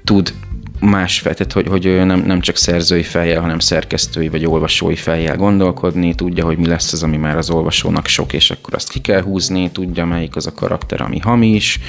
tud 0.04 0.34
más 0.80 1.22
tehát 1.22 1.52
hogy, 1.52 1.66
hogy 1.66 2.06
nem, 2.06 2.20
nem 2.26 2.40
csak 2.40 2.56
szerzői 2.56 3.02
fejjel, 3.02 3.40
hanem 3.40 3.58
szerkesztői 3.58 4.28
vagy 4.28 4.46
olvasói 4.46 4.96
fejjel 4.96 5.36
gondolkodni, 5.36 6.14
tudja, 6.14 6.44
hogy 6.44 6.58
mi 6.58 6.66
lesz 6.66 6.92
az, 6.92 7.02
ami 7.02 7.16
már 7.16 7.36
az 7.36 7.50
olvasónak 7.50 8.06
sok, 8.06 8.32
és 8.32 8.50
akkor 8.50 8.74
azt 8.74 8.88
ki 8.88 9.00
kell 9.00 9.22
húzni, 9.22 9.70
tudja, 9.70 10.04
melyik 10.04 10.36
az 10.36 10.46
a 10.46 10.52
karakter, 10.52 11.00
ami 11.00 11.18
hamis, 11.18 11.80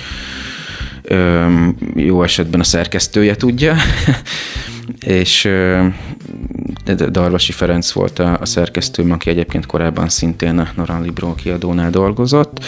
jó 1.95 2.24
esetben 2.24 2.60
a 2.60 2.63
szerkesztője 2.63 3.36
tudja, 3.36 3.76
és 5.00 5.50
Darvasi 7.10 7.52
Ferenc 7.52 7.91
volt 7.91 8.19
a, 8.19 8.38
a 8.41 8.45
szerkesztőm, 8.45 9.12
aki 9.12 9.30
egyébként 9.30 9.65
korábban 9.65 10.10
szintén 10.10 10.60
a 10.60 10.67
Noran 10.76 11.02
Libro 11.02 11.36
kiadónál 11.36 11.89
dolgozott. 11.89 12.63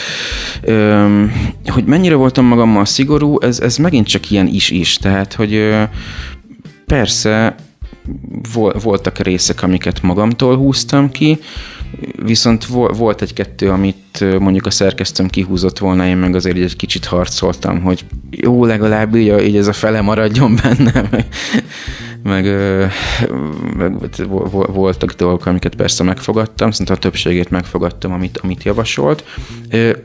Hogy 1.65 1.86
mennyire 1.86 2.15
voltam 2.15 2.45
magammal 2.45 2.86
szigorú, 2.86 3.39
ez, 3.39 3.60
ez 3.60 3.77
megint 3.77 4.08
csak 4.08 4.32
ilyen 4.32 4.47
is-is, 4.47 4.97
tehát 4.97 5.34
hogy 5.34 5.75
persze 6.86 7.56
voltak 8.82 9.17
részek, 9.17 9.63
amiket 9.63 10.01
magamtól 10.01 10.58
húztam 10.58 11.12
ki, 11.12 11.39
Viszont 12.23 12.65
volt 12.97 13.21
egy-kettő, 13.21 13.69
amit 13.69 14.39
mondjuk 14.39 14.65
a 14.65 14.69
szerkesztőm 14.69 15.27
kihúzott 15.27 15.77
volna, 15.77 16.06
én 16.06 16.17
meg 16.17 16.36
azért 16.36 16.58
egy 16.58 16.75
kicsit 16.75 17.06
harcoltam, 17.06 17.82
hogy 17.82 18.06
jó, 18.32 18.65
legalább 18.65 19.15
így, 19.15 19.41
így 19.41 19.58
ez 19.58 19.67
a 19.67 19.73
fele 19.73 20.01
maradjon 20.01 20.60
benne, 20.63 21.25
meg, 22.23 22.45
meg 23.77 23.93
voltak 24.67 25.12
dolgok, 25.12 25.45
amiket 25.45 25.75
persze 25.75 26.03
megfogadtam, 26.03 26.71
szerintem 26.71 26.95
a 26.95 26.99
többségét 26.99 27.49
megfogadtam, 27.49 28.12
amit, 28.12 28.38
amit 28.38 28.63
javasolt. 28.63 29.23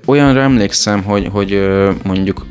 Olyanra 0.07 0.41
emlékszem, 0.41 1.03
hogy, 1.03 1.29
hogy 1.33 1.69
mondjuk 2.03 2.47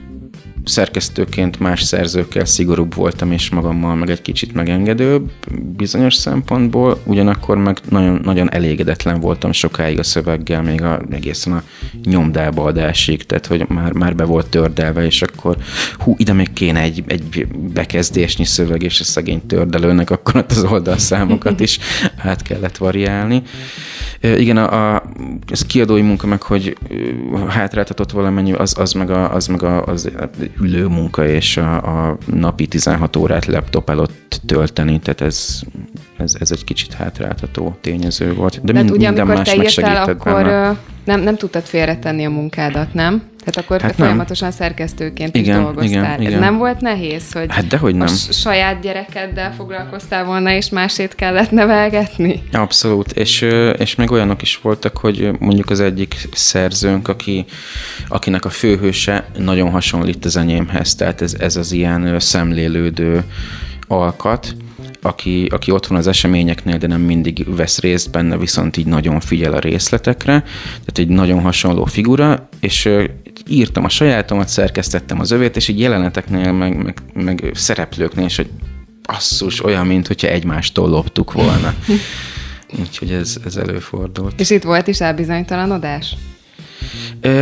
szerkesztőként 0.63 1.59
más 1.59 1.81
szerzőkkel 1.81 2.45
szigorúbb 2.45 2.95
voltam, 2.95 3.31
és 3.31 3.49
magammal 3.49 3.95
meg 3.95 4.09
egy 4.09 4.21
kicsit 4.21 4.53
megengedőbb 4.53 5.31
bizonyos 5.77 6.13
szempontból, 6.13 6.99
ugyanakkor 7.03 7.57
meg 7.57 7.77
nagyon, 7.89 8.19
nagyon 8.23 8.51
elégedetlen 8.51 9.19
voltam 9.19 9.51
sokáig 9.51 9.99
a 9.99 10.03
szöveggel, 10.03 10.61
még 10.61 10.81
a, 10.81 11.01
egészen 11.11 11.53
a 11.53 11.63
nyomdába 12.03 12.63
adásig, 12.63 13.23
tehát 13.23 13.45
hogy 13.45 13.65
már, 13.67 13.91
már 13.91 14.15
be 14.15 14.23
volt 14.23 14.47
tördelve, 14.47 15.05
és 15.05 15.21
akkor 15.21 15.57
hú, 15.97 16.15
ide 16.17 16.33
még 16.33 16.53
kéne 16.53 16.81
egy, 16.81 17.03
egy 17.07 17.47
bekezdésnyi 17.73 18.45
szöveg, 18.45 18.83
és 18.83 18.99
a 18.99 19.03
szegény 19.03 19.45
tördelőnek 19.45 20.09
akkor 20.09 20.45
az 20.49 20.63
oldalszámokat 20.63 21.59
is 21.59 21.79
át 22.17 22.41
kellett 22.41 22.77
variálni. 22.77 23.41
Igen, 24.21 24.57
a, 24.57 24.95
a, 24.95 25.03
ez 25.49 25.65
kiadói 25.65 26.01
munka 26.01 26.27
meg, 26.27 26.41
hogy 26.41 26.77
hátráltatott 27.47 28.11
valamennyi, 28.11 28.53
az, 28.53 28.77
az 28.77 28.93
meg, 28.93 29.09
a, 29.09 29.33
az, 29.33 29.47
meg 29.47 29.63
a, 29.63 29.83
az 29.83 30.11
ülő 30.59 30.87
munka 30.87 31.27
és 31.27 31.57
a, 31.57 31.75
a 32.07 32.17
napi 32.25 32.67
16 32.67 33.15
órát 33.15 33.45
laptop 33.45 33.89
előtt 33.89 34.41
tölteni, 34.45 34.99
tehát 34.99 35.21
ez, 35.21 35.61
ez, 36.17 36.35
ez 36.39 36.51
egy 36.51 36.63
kicsit 36.63 36.93
hátráltató 36.93 37.77
tényező 37.81 38.33
volt. 38.33 38.61
De, 38.63 38.71
De 38.73 38.79
mind, 38.79 38.91
ugye, 38.91 39.07
minden 39.07 39.27
más 39.27 39.49
te 39.49 39.55
írtál, 39.55 40.09
akkor 40.09 40.33
benne. 40.43 40.77
nem, 41.05 41.21
nem 41.21 41.35
tudtad 41.35 41.63
félretenni 41.63 42.25
a 42.25 42.29
munkádat, 42.29 42.93
nem? 42.93 43.21
Tehát 43.43 43.57
akkor 43.57 43.81
hát 43.81 43.95
folyamatosan 43.95 44.47
nem. 44.47 44.57
szerkesztőként 44.57 45.35
igen, 45.35 45.57
is 45.57 45.63
dolgoztál. 45.63 45.89
Igen, 45.89 46.11
Ez 46.11 46.27
igen. 46.27 46.39
nem 46.39 46.57
volt 46.57 46.81
nehéz, 46.81 47.31
hogy 47.31 47.45
hát 47.49 47.67
dehogy 47.67 47.95
nem. 47.95 48.07
a 48.07 48.31
saját 48.31 48.81
gyerekeddel 48.81 49.53
foglalkoztál 49.53 50.25
volna, 50.25 50.51
és 50.51 50.69
másét 50.69 51.15
kellett 51.15 51.51
nevelgetni? 51.51 52.43
Abszolút, 52.51 53.11
és, 53.11 53.41
és 53.77 53.95
még 53.95 54.11
olyanok 54.11 54.41
is 54.41 54.59
voltak, 54.61 54.97
hogy 54.97 55.31
mondjuk 55.39 55.69
az 55.69 55.79
egyik 55.79 56.15
szerzőnk, 56.33 57.07
aki, 57.07 57.45
akinek 58.07 58.45
a 58.45 58.49
főhőse 58.49 59.25
nagyon 59.37 59.69
hasonlít 59.69 60.25
az 60.25 60.37
enyémhez, 60.37 60.95
tehát 60.95 61.21
ez, 61.21 61.35
ez 61.39 61.55
az 61.55 61.71
ilyen 61.71 62.19
szemlélődő 62.19 63.23
alkat, 63.87 64.55
aki, 65.01 65.47
aki 65.51 65.71
ott 65.71 65.87
van 65.87 65.97
az 65.97 66.07
eseményeknél, 66.07 66.77
de 66.77 66.87
nem 66.87 67.01
mindig 67.01 67.55
vesz 67.55 67.79
részt 67.79 68.11
benne, 68.11 68.37
viszont 68.37 68.77
így 68.77 68.85
nagyon 68.85 69.19
figyel 69.19 69.53
a 69.53 69.59
részletekre. 69.59 70.41
Tehát 70.69 70.97
egy 70.97 71.07
nagyon 71.07 71.41
hasonló 71.41 71.85
figura, 71.85 72.49
és 72.59 72.89
írtam 73.47 73.83
a 73.83 73.89
sajátomat, 73.89 74.47
szerkesztettem 74.47 75.19
az 75.19 75.31
övét, 75.31 75.55
és 75.55 75.67
így 75.67 75.79
jeleneteknél, 75.79 76.51
meg, 76.51 76.83
meg, 76.83 77.01
meg 77.13 77.51
szereplőknél, 77.53 78.25
és 78.25 78.35
hogy 78.35 78.49
asszus, 79.03 79.63
olyan, 79.63 79.87
mint 79.87 80.07
hogyha 80.07 80.27
egymástól 80.27 80.89
loptuk 80.89 81.33
volna. 81.33 81.73
Úgyhogy 82.79 83.11
ez, 83.11 83.37
ez 83.45 83.55
előfordult. 83.55 84.39
És 84.39 84.49
itt 84.49 84.63
volt 84.63 84.87
is 84.87 85.01
elbizonytalanodás? 85.01 86.15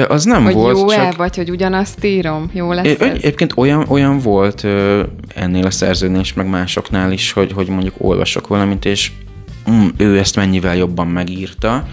Az 0.08 0.24
nem 0.24 0.44
hogy 0.44 0.54
volt. 0.54 0.78
Jó-e, 0.78 0.96
csak... 0.96 1.16
vagy 1.16 1.36
hogy 1.36 1.50
ugyanazt 1.50 2.04
írom? 2.04 2.50
Jó 2.54 2.72
lesz 2.72 2.86
é, 2.86 2.96
ez? 3.00 3.14
Egyébként 3.14 3.54
olyan, 3.56 3.86
olyan 3.88 4.20
volt 4.20 4.64
ennél 5.36 5.66
a 5.66 5.72
szerzőnél 5.72 6.20
is, 6.20 6.34
meg 6.34 6.50
másoknál 6.50 7.12
is, 7.12 7.32
hogy, 7.32 7.52
hogy 7.52 7.68
mondjuk 7.68 7.96
olvasok 7.98 8.48
valamit, 8.48 8.86
és 8.86 9.12
mm, 9.72 9.88
ő 9.98 10.18
ezt 10.18 10.36
mennyivel 10.36 10.76
jobban 10.76 11.08
megírta, 11.08 11.88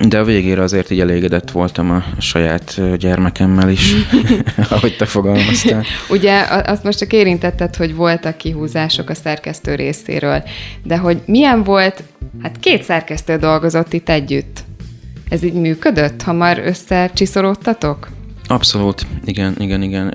de 0.00 0.18
a 0.18 0.24
végére 0.24 0.62
azért 0.62 0.90
így 0.90 1.00
elégedett 1.00 1.50
voltam 1.50 1.90
a, 1.90 2.04
saját 2.18 2.96
gyermekemmel 2.98 3.70
is, 3.70 3.94
ahogy 4.70 4.96
te 4.96 5.06
fogalmaztál. 5.06 5.84
Ugye 6.08 6.40
azt 6.66 6.84
most 6.84 6.98
csak 6.98 7.12
érintetted, 7.12 7.76
hogy 7.76 7.94
voltak 7.94 8.36
kihúzások 8.36 9.10
a 9.10 9.14
szerkesztő 9.14 9.74
részéről, 9.74 10.42
de 10.82 10.96
hogy 10.96 11.20
milyen 11.26 11.62
volt, 11.62 12.02
hát 12.42 12.56
két 12.60 12.82
szerkesztő 12.82 13.36
dolgozott 13.36 13.92
itt 13.92 14.08
együtt. 14.08 14.64
Ez 15.28 15.42
így 15.42 15.54
működött, 15.54 16.22
ha 16.22 16.32
már 16.32 16.58
összecsiszolódtatok? 16.58 18.08
Abszolút, 18.48 19.06
igen, 19.24 19.54
igen, 19.58 19.82
igen. 19.82 20.14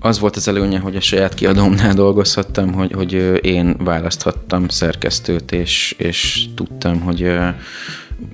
Az 0.00 0.18
volt 0.18 0.36
az 0.36 0.48
előnye, 0.48 0.78
hogy 0.78 0.96
a 0.96 1.00
saját 1.00 1.34
kiadómnál 1.34 1.94
dolgozhattam, 1.94 2.72
hogy, 2.72 2.92
hogy 2.92 3.40
én 3.42 3.76
választhattam 3.78 4.68
szerkesztőt, 4.68 5.52
és, 5.52 5.94
és 5.98 6.44
tudtam, 6.54 7.00
hogy 7.00 7.32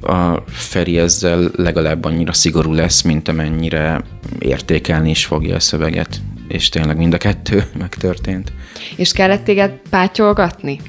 a 0.00 0.42
Feri 0.46 0.98
ezzel 0.98 1.50
legalább 1.56 2.04
annyira 2.04 2.32
szigorú 2.32 2.72
lesz, 2.72 3.02
mint 3.02 3.28
amennyire 3.28 4.02
értékelni 4.38 5.10
is 5.10 5.24
fogja 5.24 5.54
a 5.54 5.60
szöveget. 5.60 6.20
És 6.48 6.68
tényleg 6.68 6.96
mind 6.96 7.14
a 7.14 7.18
kettő 7.18 7.64
megtörtént. 7.78 8.52
És 8.96 9.12
kellett 9.12 9.44
téged 9.44 9.72
pátyolgatni? 9.90 10.80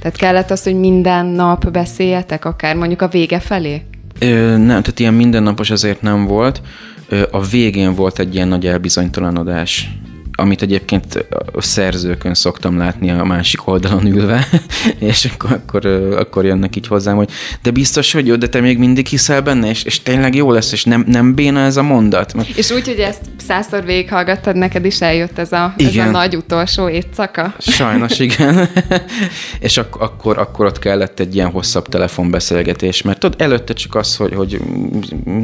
Tehát 0.00 0.16
kellett 0.16 0.50
az, 0.50 0.62
hogy 0.62 0.74
minden 0.74 1.26
nap 1.26 1.70
beszéljetek, 1.70 2.44
akár 2.44 2.76
mondjuk 2.76 3.02
a 3.02 3.08
vége 3.08 3.40
felé? 3.40 3.82
Ö, 4.18 4.56
nem, 4.56 4.66
tehát 4.66 4.98
ilyen 5.00 5.14
mindennapos 5.14 5.70
azért 5.70 6.02
nem 6.02 6.24
volt. 6.24 6.62
Ö, 7.08 7.22
a 7.30 7.40
végén 7.40 7.94
volt 7.94 8.18
egy 8.18 8.34
ilyen 8.34 8.48
nagy 8.48 8.66
elbizonytalanodás 8.66 9.90
amit 10.36 10.62
egyébként 10.62 11.26
a 11.52 11.62
szerzőkön 11.62 12.34
szoktam 12.34 12.78
látni 12.78 13.10
a 13.10 13.24
másik 13.24 13.66
oldalon 13.66 14.06
ülve, 14.06 14.48
és 14.98 15.24
akkor, 15.24 15.52
akkor, 15.52 15.86
akkor 16.16 16.44
jönnek 16.44 16.76
így 16.76 16.86
hozzám, 16.86 17.16
hogy 17.16 17.30
de 17.62 17.70
biztos, 17.70 18.12
hogy 18.12 18.26
jó, 18.26 18.36
de 18.36 18.46
te 18.46 18.60
még 18.60 18.78
mindig 18.78 19.06
hiszel 19.06 19.42
benne, 19.42 19.68
és, 19.68 19.82
és 19.82 20.02
tényleg 20.02 20.34
jó 20.34 20.52
lesz, 20.52 20.72
és 20.72 20.84
nem, 20.84 21.04
nem 21.06 21.34
béna 21.34 21.60
ez 21.60 21.76
a 21.76 21.82
mondat. 21.82 22.34
És 22.56 22.70
úgy, 22.70 22.86
hogy 22.86 22.98
ezt 22.98 23.20
százszor 23.46 23.84
végighallgattad, 23.84 24.56
neked 24.56 24.84
is 24.84 25.00
eljött 25.00 25.38
ez 25.38 25.52
a, 25.52 25.74
ez 25.76 25.96
a 25.96 26.10
nagy 26.10 26.36
utolsó 26.36 26.88
éjszaka? 26.88 27.54
Sajnos 27.58 28.18
igen. 28.26 28.68
és 29.60 29.76
ak- 29.76 30.00
akkor, 30.00 30.38
akkor 30.38 30.66
ott 30.66 30.78
kellett 30.78 31.20
egy 31.20 31.34
ilyen 31.34 31.50
hosszabb 31.50 31.88
telefonbeszélgetés, 31.88 33.02
mert 33.02 33.18
tudod, 33.18 33.40
előtte 33.40 33.72
csak 33.72 33.94
az, 33.94 34.16
hogy, 34.16 34.34
hogy 34.34 34.60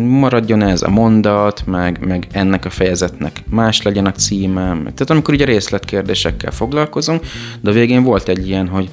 maradjon 0.06 0.62
ez 0.62 0.82
a 0.82 0.90
mondat, 0.90 1.62
meg, 1.66 2.06
meg 2.06 2.26
ennek 2.32 2.64
a 2.64 2.70
fejezetnek 2.70 3.42
más 3.50 3.82
legyen 3.82 4.06
a 4.06 4.12
címe, 4.12 4.77
tehát 4.82 5.10
amikor 5.10 5.34
ugye 5.34 5.44
részletkérdésekkel 5.44 6.50
foglalkozunk, 6.50 7.24
de 7.60 7.70
a 7.70 7.72
végén 7.72 8.02
volt 8.02 8.28
egy 8.28 8.48
ilyen, 8.48 8.68
hogy 8.68 8.90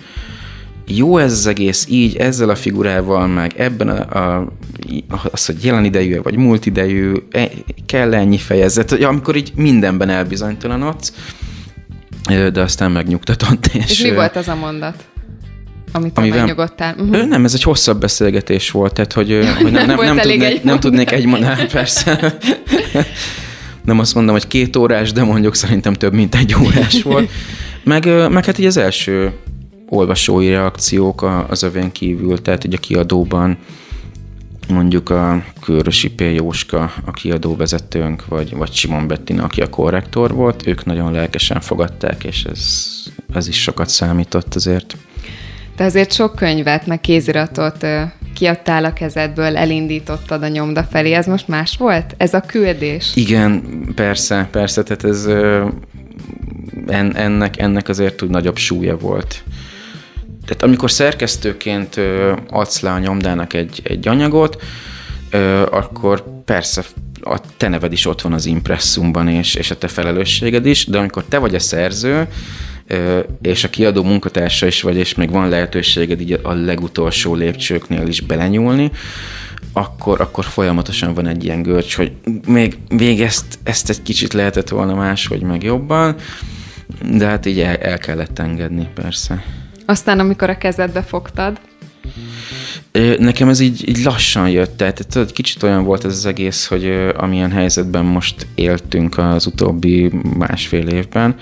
jó 0.88 1.17
ez 1.17 1.32
az 1.32 1.48
egész 1.48 1.86
így, 1.89 2.15
ezzel 2.15 2.50
a 2.50 2.56
figurával, 2.56 3.28
meg 3.28 3.54
ebben 3.58 3.89
a, 3.89 4.19
a, 4.19 4.52
az, 5.32 5.45
hogy 5.45 5.63
jelen 5.63 5.86
idejű 5.86 6.21
vagy 6.21 6.36
múlt 6.36 6.65
idejű, 6.65 7.13
e, 7.32 7.50
kell 7.86 8.13
ennyi 8.13 8.38
fejezet, 8.38 8.91
amikor 8.91 9.36
így 9.36 9.52
mindenben 9.56 10.10
elbizonytalanodsz, 10.10 11.13
de 12.28 12.62
aztán 12.62 12.91
megnyugtatott. 12.91 13.65
És, 13.65 13.91
és 13.91 14.02
mi 14.02 14.13
volt 14.13 14.36
az 14.36 14.48
a 14.48 14.56
mondat? 14.56 15.06
Amit 15.91 16.17
amivel, 16.17 16.38
megnyugodtál. 16.39 16.95
Uh-huh. 16.98 17.28
Nem, 17.28 17.45
ez 17.45 17.54
egy 17.54 17.63
hosszabb 17.63 18.00
beszélgetés 18.00 18.71
volt, 18.71 18.93
tehát 18.93 19.13
hogy, 19.13 19.48
hogy 19.62 19.71
nem, 19.71 19.86
nem, 19.86 20.00
nem, 20.06 20.17
tudnék, 20.17 20.43
egy 20.43 20.63
nem 20.63 20.80
tudnék 20.80 21.12
egy 21.12 21.26
mondat, 21.26 21.71
persze. 21.71 22.17
nem 23.86 24.00
azt 24.00 24.15
mondom, 24.15 24.34
hogy 24.34 24.48
két 24.48 24.76
órás, 24.76 25.12
de 25.12 25.24
mondjuk 25.24 25.56
szerintem 25.56 25.93
több, 25.93 26.13
mint 26.13 26.36
egy 26.36 26.56
órás 26.63 27.02
volt. 27.04 27.30
Meg, 27.84 28.30
meg 28.30 28.45
hát 28.45 28.58
így 28.58 28.65
az 28.65 28.78
első 28.78 29.34
olvasói 29.89 30.50
reakciók 30.50 31.45
az 31.50 31.63
övén 31.63 31.91
kívül, 31.91 32.41
tehát 32.41 32.63
így 32.63 32.74
a 32.74 32.78
kiadóban 32.78 33.58
mondjuk 34.69 35.10
a 35.10 35.43
Körösi 35.62 36.10
P. 36.10 36.21
Jóska, 36.21 36.91
a 37.06 37.12
kiadó 37.12 37.56
vezetőnk, 37.56 38.26
vagy, 38.26 38.56
vagy 38.56 38.74
Simon 38.74 39.08
Bettina, 39.08 39.43
aki 39.43 39.62
a 39.62 39.69
korrektor 39.69 40.34
volt, 40.34 40.67
ők 40.67 40.86
nagyon 40.86 41.12
lelkesen 41.12 41.62
fogadták, 41.62 42.24
és 42.24 42.43
ez, 42.43 42.89
ez 43.34 43.48
is 43.48 43.62
sokat 43.62 43.89
számított 43.89 44.56
azért. 44.56 44.98
Te 45.76 45.84
azért 45.84 46.12
sok 46.12 46.36
könyvet, 46.36 46.88
meg 46.88 47.02
kéziratot 47.02 47.86
kiadtál 48.34 48.86
a 48.86 48.94
kezedből, 48.94 49.58
elindítottad 49.58 50.44
a 50.44 50.48
nyomda 50.48 50.84
felé. 50.84 51.12
Ez 51.12 51.26
most 51.26 51.48
más 51.48 51.78
volt? 51.78 52.16
Ez 52.18 52.34
a 52.34 52.40
küldés? 52.40 53.12
Igen, 53.16 53.64
persze, 53.96 54.48
persze. 54.52 54.84
Tehát 54.84 55.04
ez 55.04 55.26
en, 56.88 57.16
ennek, 57.16 57.60
ennek 57.60 57.90
azért 57.90 58.22
úgy 58.22 58.30
nagyobb 58.30 58.58
súlya 58.58 58.98
volt. 58.98 59.44
Tehát 60.46 60.64
amikor 60.64 60.92
szerkesztőként 60.92 62.02
adsz 62.50 62.80
le 62.80 62.92
a 62.92 63.00
nyomdának 63.00 63.54
egy, 63.54 63.82
egy 63.84 64.08
anyagot, 64.08 64.64
akkor 65.72 66.24
persze 66.46 66.84
a 67.22 67.40
te 67.58 67.68
neved 67.68 67.92
is 67.92 68.06
ott 68.06 68.22
van 68.22 68.34
az 68.34 68.46
impresszumban, 68.46 69.28
és, 69.28 69.56
és 69.56 69.72
a 69.72 69.78
te 69.78 69.88
felelősséged 69.88 70.66
is, 70.66 70.86
de 70.86 70.98
amikor 70.98 71.24
te 71.24 71.38
vagy 71.38 71.56
a 71.56 71.60
szerző, 71.60 72.28
és 73.41 73.63
a 73.63 73.69
kiadó 73.69 74.04
munkatársa 74.04 74.65
is 74.67 74.82
vagy, 74.82 74.95
és 74.95 75.15
még 75.15 75.32
van 75.32 75.50
lehetőséged 75.50 76.21
így 76.21 76.39
a 76.43 76.54
legutolsó 76.54 77.36
lépcsőknél 77.36 78.08
is 78.08 78.21
belenyúlni, 78.21 78.91
akkor, 79.74 80.21
akkor 80.21 80.43
folyamatosan 80.43 81.13
van 81.13 81.28
egy 81.28 81.43
ilyen 81.43 81.62
görcs, 81.62 81.95
hogy 81.95 82.12
még, 82.48 82.78
még 82.89 83.21
ezt, 83.21 83.60
ezt 83.63 83.89
egy 83.89 84.02
kicsit 84.02 84.34
lehetett 84.34 84.69
volna 84.69 84.95
máshogy 84.95 85.41
meg 85.41 85.63
jobban, 85.63 86.15
de 87.12 87.26
hát 87.26 87.45
így 87.45 87.60
el, 87.60 87.76
el 87.76 87.98
kellett 87.98 88.39
engedni, 88.39 88.88
persze. 88.93 89.43
Aztán, 89.86 90.19
amikor 90.19 90.50
a 90.50 90.58
kezedbe 90.58 91.02
fogtad? 91.02 91.60
Nekem 93.17 93.50
ez 93.50 93.60
így, 93.60 93.89
így 93.89 94.04
lassan 94.04 94.50
jött, 94.50 94.78
tehát 94.78 95.08
tudod, 95.08 95.32
kicsit 95.32 95.63
olyan 95.63 95.84
volt 95.84 96.06
ez 96.06 96.12
az 96.12 96.26
egész, 96.26 96.67
hogy 96.67 97.12
amilyen 97.17 97.52
helyzetben 97.52 98.06
most 98.06 98.48
éltünk 98.56 99.17
az 99.17 99.45
utóbbi 99.45 100.12
másfél 100.38 100.88
évben, 100.88 101.36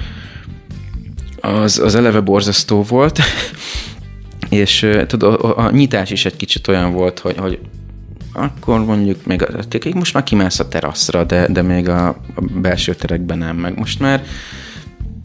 az, 1.43 1.79
az 1.79 1.95
eleve 1.95 2.19
borzasztó 2.19 2.84
volt, 2.84 3.19
és 4.49 4.89
tudod, 5.08 5.34
a, 5.34 5.58
a, 5.58 5.71
nyitás 5.71 6.12
is 6.12 6.25
egy 6.25 6.36
kicsit 6.36 6.67
olyan 6.67 6.91
volt, 6.91 7.19
hogy, 7.19 7.38
hogy 7.38 7.60
akkor 8.34 8.86
mondjuk 8.86 9.25
még 9.25 9.93
most 9.93 10.13
már 10.13 10.23
kimász 10.23 10.60
a 10.60 10.67
teraszra, 10.67 11.23
de, 11.23 11.47
de 11.47 11.62
még 11.62 11.89
a, 11.89 12.08
a 12.08 12.41
belső 12.62 12.95
terekben 12.95 13.38
nem, 13.38 13.56
meg 13.56 13.77
most 13.77 13.99
már 13.99 14.23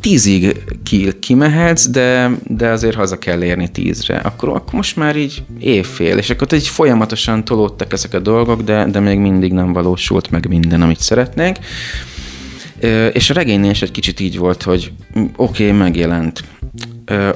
tízig 0.01 0.63
ki, 0.83 1.19
kimehetsz, 1.19 1.87
de, 1.87 2.31
de 2.47 2.69
azért 2.69 2.97
haza 2.97 3.19
kell 3.19 3.43
érni 3.43 3.69
tízre. 3.69 4.17
Akkor, 4.17 4.49
akkor 4.49 4.73
most 4.73 4.97
már 4.97 5.17
így 5.17 5.43
évfél, 5.59 6.17
és 6.17 6.31
akkor 6.31 6.53
így 6.53 6.67
folyamatosan 6.67 7.45
tolódtak 7.45 7.93
ezek 7.93 8.15
a 8.15 8.19
dolgok, 8.19 8.63
de, 8.63 8.85
de 8.85 9.01
még 9.01 9.19
mindig 9.19 9.53
nem 9.53 9.73
valósult 9.73 10.31
meg 10.31 10.49
minden, 10.49 10.83
amit 10.83 11.01
szeretnénk. 11.01 11.57
És 13.13 13.31
a 13.31 13.35
regénynél 13.35 13.71
is 13.71 13.83
egy 13.83 13.91
kicsit 13.91 14.21
így 14.21 14.39
volt, 14.39 14.63
hogy 14.63 14.93
oké, 15.37 15.65
okay, 15.67 15.79
megjelent, 15.79 16.45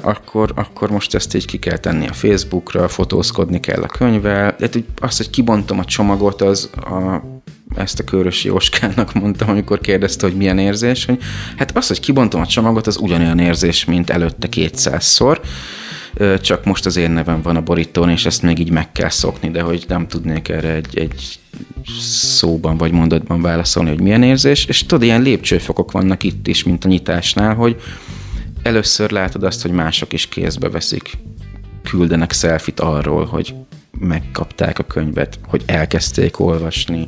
akkor, 0.01 0.53
akkor 0.55 0.91
most 0.91 1.15
ezt 1.15 1.35
így 1.35 1.45
ki 1.45 1.59
kell 1.59 1.77
tenni 1.77 2.09
a 2.09 2.13
Facebookra, 2.13 2.89
fotózkodni 2.89 3.61
kell 3.61 3.83
a 3.83 3.87
könyvvel. 3.87 4.57
Tehát 4.57 4.79
azt, 5.01 5.17
hogy 5.17 5.31
kibontom 5.31 5.79
a 5.79 5.85
csomagot, 5.85 6.43
az 6.43 6.71
a, 6.75 7.23
ezt 7.77 7.99
a 7.99 8.05
Körösi 8.05 8.49
Jóskának 8.49 9.15
mondtam, 9.21 9.49
amikor 9.49 9.81
kérdezte, 9.81 10.27
hogy 10.27 10.37
milyen 10.37 10.59
érzés, 10.59 11.05
hogy 11.05 11.19
hát 11.57 11.77
az, 11.77 11.87
hogy 11.87 12.01
kibontom 12.01 12.41
a 12.41 12.47
csomagot, 12.47 12.87
az 12.87 12.97
ugyanolyan 12.97 13.39
érzés, 13.39 13.85
mint 13.85 14.11
előtte 14.11 14.49
kétszázszor, 14.49 15.41
csak 16.41 16.65
most 16.65 16.87
az 16.87 16.97
én 16.97 17.11
nevem 17.11 17.43
van 17.43 17.57
a 17.57 17.61
borítón, 17.61 18.09
és 18.11 18.27
ezt 18.27 18.43
még 18.43 18.59
így 18.59 18.71
meg 18.71 18.93
kell 18.93 19.09
szokni, 19.09 19.51
de 19.51 19.63
hogy 19.63 19.85
nem 19.89 20.07
tudnék 20.07 20.49
erre 20.49 20.73
egy, 20.73 20.99
egy 20.99 21.39
szóban 21.99 22.77
vagy 22.77 22.93
mondatban 22.93 23.43
válaszolni, 23.43 23.89
hogy 23.91 24.01
milyen 24.01 24.23
érzés, 24.23 24.65
és 24.65 24.87
tudod, 24.87 25.03
ilyen 25.03 25.23
lépcsőfokok 25.23 25.93
vannak 25.93 26.23
itt 26.23 26.47
is, 26.47 26.65
mint 26.65 26.85
a 26.85 26.89
nyitásnál, 26.89 27.55
hogy 27.55 27.81
először 28.63 29.11
látod 29.11 29.43
azt, 29.43 29.63
hogy 29.63 29.71
mások 29.71 30.13
is 30.13 30.29
kézbe 30.29 30.69
veszik, 30.69 31.19
küldenek 31.83 32.33
szelfit 32.33 32.81
arról, 32.81 33.25
hogy 33.25 33.55
megkapták 34.03 34.79
a 34.79 34.83
könyvet, 34.83 35.39
hogy 35.47 35.63
elkezdték 35.67 36.41
olvasni, 36.41 37.07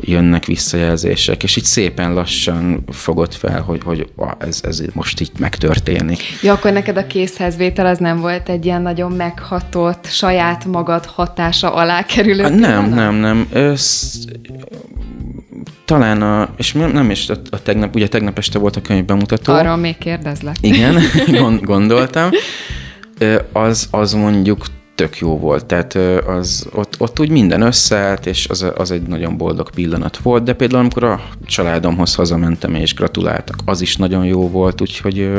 jönnek 0.00 0.44
visszajelzések, 0.44 1.42
és 1.42 1.56
így 1.56 1.64
szépen 1.64 2.14
lassan 2.14 2.84
fogod 2.92 3.34
fel, 3.34 3.60
hogy, 3.60 3.82
hogy 3.84 4.08
ez, 4.38 4.60
ez 4.62 4.82
most 4.92 5.20
így 5.20 5.30
megtörténik. 5.38 6.22
Ja, 6.42 6.52
akkor 6.52 6.72
neked 6.72 6.96
a 6.96 7.06
készhezvétel 7.06 7.86
az 7.86 7.98
nem 7.98 8.20
volt 8.20 8.48
egy 8.48 8.64
ilyen 8.64 8.82
nagyon 8.82 9.12
meghatott, 9.12 10.06
saját 10.06 10.64
magad 10.64 11.06
hatása 11.06 11.74
alá 11.74 12.02
kerülő 12.02 12.42
Nem, 12.42 12.54
pillanat? 12.56 12.94
nem, 12.94 13.14
nem. 13.14 13.48
Ez, 13.52 14.14
talán 15.84 16.22
a, 16.22 16.48
és 16.56 16.72
nem 16.72 17.10
is 17.10 17.28
a, 17.28 17.34
a 17.50 17.62
tegnap, 17.62 17.94
ugye 17.94 18.08
tegnap 18.08 18.38
este 18.38 18.58
volt 18.58 18.76
a 18.76 18.80
könyv 18.80 19.04
bemutató. 19.04 19.52
Arról 19.52 19.76
még 19.76 19.98
kérdezlek. 19.98 20.56
Igen, 20.60 21.02
gondoltam. 21.62 22.30
Az, 23.52 23.88
az 23.90 24.12
mondjuk 24.12 24.66
tök 24.98 25.18
jó 25.18 25.38
volt. 25.38 25.64
Tehát 25.64 25.94
az, 26.26 26.68
ott, 26.72 26.94
ott 26.98 27.20
úgy 27.20 27.30
minden 27.30 27.60
összeállt, 27.60 28.26
és 28.26 28.48
az, 28.48 28.66
az 28.76 28.90
egy 28.90 29.02
nagyon 29.02 29.36
boldog 29.36 29.70
pillanat 29.70 30.16
volt, 30.16 30.42
de 30.42 30.52
például 30.52 30.80
amikor 30.80 31.04
a 31.04 31.22
családomhoz 31.46 32.14
hazamentem 32.14 32.74
és 32.74 32.94
gratuláltak, 32.94 33.56
az 33.64 33.80
is 33.80 33.96
nagyon 33.96 34.24
jó 34.24 34.50
volt, 34.50 34.80
úgyhogy 34.80 35.30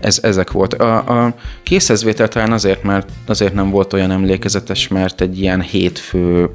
ez, 0.00 0.18
ezek 0.22 0.50
volt. 0.50 0.74
A, 0.74 1.24
a 1.24 1.34
készhezvétel 1.62 2.28
talán 2.28 2.52
azért, 2.52 2.82
mert 2.82 3.08
azért 3.26 3.54
nem 3.54 3.70
volt 3.70 3.92
olyan 3.92 4.10
emlékezetes, 4.10 4.88
mert 4.88 5.20
egy 5.20 5.40
ilyen 5.40 5.60
hétfő 5.60 6.50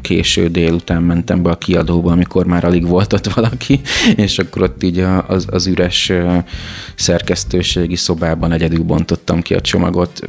késő 0.00 0.48
délután 0.48 1.02
mentem 1.02 1.42
be 1.42 1.50
a 1.50 1.56
kiadóba, 1.56 2.12
amikor 2.12 2.46
már 2.46 2.64
alig 2.64 2.86
volt 2.86 3.12
ott 3.12 3.32
valaki, 3.32 3.80
és 4.26 4.38
akkor 4.38 4.62
ott 4.62 4.82
így 4.82 4.98
az, 5.26 5.46
az 5.50 5.66
üres 5.66 6.12
szerkesztőségi 6.94 7.96
szobában 7.96 8.52
egyedül 8.52 8.84
bontottam 8.84 9.42
ki 9.42 9.54
a 9.54 9.60
csomagot. 9.60 10.20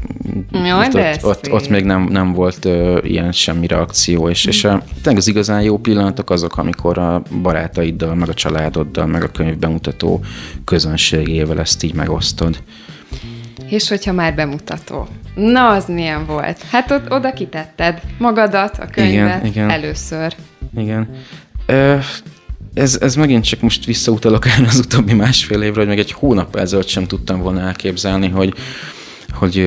Jaj, 0.51 0.87
de 0.87 1.17
ott, 1.21 1.46
ott, 1.47 1.61
ott 1.61 1.69
még 1.69 1.83
nem, 1.83 2.03
nem 2.03 2.33
volt 2.33 2.65
uh, 2.65 2.97
ilyen 3.01 3.31
semmi 3.31 3.67
reakció, 3.67 4.29
és, 4.29 4.47
mm. 4.47 4.49
és 4.49 4.63
a, 4.63 4.83
az 5.03 5.27
igazán 5.27 5.61
jó 5.61 5.77
pillanatok 5.77 6.29
azok, 6.29 6.57
amikor 6.57 6.97
a 6.97 7.21
barátaiddal, 7.41 8.15
meg 8.15 8.29
a 8.29 8.33
családoddal, 8.33 9.05
meg 9.05 9.23
a 9.23 9.31
könyv 9.31 9.57
bemutató 9.57 10.23
közönségével 10.65 11.59
ezt 11.59 11.83
így 11.83 11.93
megosztod. 11.93 12.63
És 13.69 13.89
hogyha 13.89 14.11
már 14.11 14.35
bemutató. 14.35 15.07
Na, 15.35 15.67
az 15.67 15.85
milyen 15.87 16.25
volt? 16.25 16.61
Hát 16.61 16.91
ott 16.91 17.11
oda 17.11 17.33
kitetted 17.33 18.01
magadat, 18.17 18.77
a 18.77 18.85
könyvet 18.85 19.39
igen, 19.39 19.45
igen. 19.45 19.69
először. 19.69 20.35
Igen. 20.77 21.09
Ö, 21.65 21.97
ez, 22.73 22.97
ez 23.01 23.15
megint 23.15 23.43
csak 23.43 23.61
most 23.61 23.85
visszautalok 23.85 24.47
el 24.47 24.65
az 24.65 24.79
utóbbi 24.79 25.13
másfél 25.13 25.61
évre, 25.61 25.79
hogy 25.79 25.87
meg 25.87 25.99
egy 25.99 26.11
hónap 26.11 26.55
ezelőtt 26.55 26.87
sem 26.87 27.05
tudtam 27.05 27.41
volna 27.41 27.59
elképzelni, 27.59 28.29
hogy, 28.29 28.53
hogy 29.33 29.57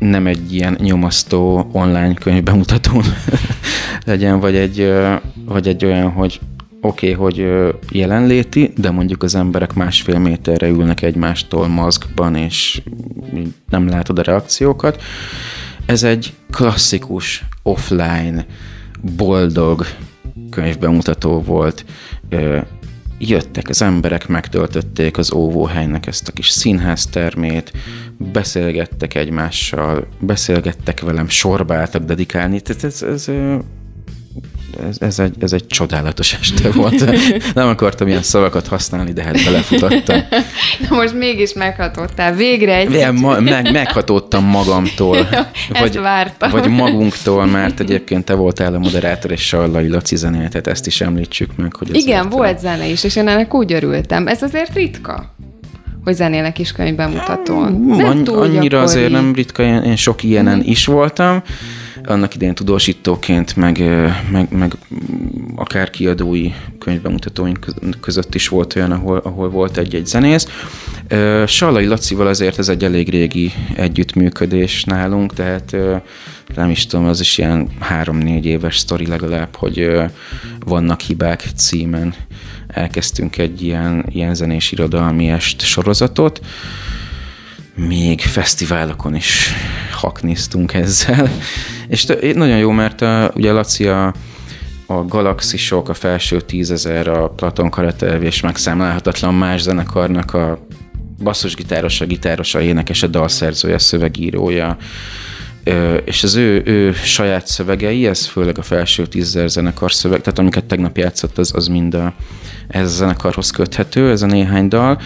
nem 0.00 0.26
egy 0.26 0.54
ilyen 0.54 0.76
nyomasztó 0.80 1.68
online 1.72 2.14
könyv 2.14 2.42
bemutatón 2.42 3.02
legyen, 4.06 4.40
vagy 4.40 4.56
egy, 4.56 4.92
vagy 5.44 5.68
egy 5.68 5.84
olyan, 5.84 6.10
hogy 6.10 6.40
oké, 6.80 7.12
okay, 7.12 7.24
hogy 7.24 7.66
jelenléti, 7.90 8.72
de 8.76 8.90
mondjuk 8.90 9.22
az 9.22 9.34
emberek 9.34 9.74
másfél 9.74 10.18
méterre 10.18 10.68
ülnek 10.68 11.02
egymástól 11.02 11.68
maszkban, 11.68 12.36
és 12.36 12.82
nem 13.68 13.88
látod 13.88 14.18
a 14.18 14.22
reakciókat. 14.22 15.02
Ez 15.86 16.02
egy 16.02 16.32
klasszikus, 16.50 17.44
offline, 17.62 18.46
boldog 19.16 19.86
könyvbemutató 20.50 21.40
volt. 21.40 21.84
Jöttek 23.22 23.68
az 23.68 23.82
emberek, 23.82 24.28
megtöltötték 24.28 25.18
az 25.18 25.32
óvóhelynek 25.32 26.06
ezt 26.06 26.28
a 26.28 26.32
kis 26.32 26.48
színháztermét, 26.48 27.72
beszélgettek 28.18 29.14
egymással, 29.14 30.06
beszélgettek 30.20 31.00
velem, 31.00 31.28
sorbáltak 31.28 32.04
dedikálni. 32.04 32.60
Tehát 32.60 32.84
ez, 32.84 33.02
ez 33.02 33.28
ez, 33.28 33.62
ez, 35.00 35.18
egy, 35.18 35.34
ez 35.40 35.52
egy 35.52 35.66
csodálatos 35.66 36.34
este 36.40 36.70
volt. 36.80 37.04
Nem 37.54 37.68
akartam 37.68 38.08
ilyen 38.08 38.22
szavakat 38.22 38.66
használni, 38.66 39.12
de 39.12 39.22
hát 39.22 39.44
belefutottam. 39.44 40.20
Na 40.88 40.96
most 40.96 41.14
mégis 41.14 41.52
meghatottál. 41.52 42.34
Végre 42.34 42.76
egy 42.76 42.92
Ilyen, 42.92 43.14
ma, 43.14 43.40
meg, 43.40 43.72
meghatódtam 43.72 44.44
magamtól. 44.44 45.16
Ezt 45.72 45.94
vártam. 45.94 46.50
vagy 46.50 46.68
magunktól, 46.68 47.46
mert 47.46 47.80
egyébként 47.80 48.24
te 48.24 48.34
voltál 48.34 48.74
a 48.74 48.78
moderátor, 48.78 49.30
és 49.30 49.46
Sallai 49.46 49.88
Laci 49.88 50.16
tehát 50.20 50.66
ezt 50.66 50.86
is 50.86 51.00
említsük 51.00 51.56
meg. 51.56 51.74
Hogy 51.76 51.94
Igen, 51.94 52.28
volt 52.28 52.58
zene 52.58 52.86
is, 52.86 53.04
és 53.04 53.16
én 53.16 53.28
ennek 53.28 53.54
úgy 53.54 53.72
örültem. 53.72 54.26
Ez 54.26 54.42
azért 54.42 54.74
ritka, 54.74 55.34
hogy 56.04 56.14
zenének 56.14 56.58
is 56.58 56.72
könyvbemutatón. 56.72 57.72
Nem 57.72 58.06
Anny- 58.06 58.22
túl 58.24 58.38
annyira 58.38 58.60
gyakori. 58.60 58.82
azért 58.82 59.10
nem 59.10 59.32
ritka, 59.34 59.62
én, 59.62 59.82
én 59.82 59.96
sok 59.96 60.22
ilyenen 60.22 60.62
is 60.64 60.86
voltam. 60.86 61.42
Annak 62.04 62.34
idején 62.34 62.54
tudósítóként, 62.54 63.56
meg, 63.56 63.78
meg, 64.30 64.48
meg 64.52 64.74
akár 65.56 65.90
kiadói 65.90 66.50
könyvbemutatóink 66.78 67.60
köz- 67.60 68.00
között 68.00 68.34
is 68.34 68.48
volt 68.48 68.76
olyan, 68.76 68.92
ahol, 68.92 69.20
ahol 69.24 69.50
volt 69.50 69.76
egy-egy 69.76 70.06
zenész. 70.06 70.46
Ö, 71.08 71.44
Sallai 71.46 71.86
Lacival 71.86 72.26
azért 72.26 72.58
ez 72.58 72.68
egy 72.68 72.84
elég 72.84 73.08
régi 73.08 73.52
együttműködés 73.76 74.84
nálunk, 74.84 75.34
tehát 75.34 75.76
nem 76.54 76.70
is 76.70 76.86
tudom, 76.86 77.06
az 77.06 77.20
is 77.20 77.38
ilyen 77.38 77.68
három-négy 77.78 78.46
éves 78.46 78.78
sztori 78.78 79.06
legalább, 79.06 79.56
hogy 79.56 79.90
vannak 80.66 81.00
hibák 81.00 81.44
címen 81.56 82.14
elkezdtünk 82.72 83.38
egy 83.38 83.62
ilyen, 83.62 84.04
ilyen 84.08 84.34
zenés 84.34 84.72
irodalmi 84.72 85.28
est 85.28 85.60
sorozatot, 85.60 86.40
még 87.74 88.20
fesztiválokon 88.20 89.14
is 89.14 89.52
hakniztunk 89.92 90.74
ezzel. 90.74 91.30
És 91.88 92.06
nagyon 92.34 92.58
jó, 92.58 92.70
mert 92.70 93.00
a, 93.00 93.32
ugye 93.34 93.52
Laci 93.52 93.86
a, 93.86 94.14
a 94.86 95.04
Galaxisok, 95.04 95.88
a 95.88 95.94
felső 95.94 96.40
tízezer, 96.40 97.08
a 97.08 97.28
Platon 97.28 97.70
Karatev 97.70 98.22
és 98.22 98.40
megszámlálhatatlan 98.40 99.34
más 99.34 99.60
zenekarnak 99.60 100.34
a 100.34 100.58
basszusgitárosa, 101.22 102.04
gitárosa, 102.04 102.60
énekese, 102.60 103.06
dalszerzője, 103.06 103.78
szövegírója, 103.78 104.76
és 106.04 106.22
az 106.22 106.34
ő, 106.34 106.62
ő 106.64 106.92
saját 106.92 107.46
szövegei, 107.46 108.06
ez 108.06 108.26
főleg 108.26 108.58
a 108.58 108.62
felső 108.62 109.06
tízezer 109.06 109.48
zenekar 109.48 109.92
szöveg, 109.92 110.20
tehát 110.20 110.38
amiket 110.38 110.64
tegnap 110.64 110.96
játszott, 110.96 111.38
az, 111.38 111.52
az 111.54 111.66
mind 111.66 111.94
a, 111.94 112.14
ez 112.70 112.84
a 112.84 112.94
zenekarhoz 112.94 113.50
köthető, 113.50 114.10
ez 114.10 114.22
a 114.22 114.26
néhány 114.26 114.68
dal. 114.68 115.00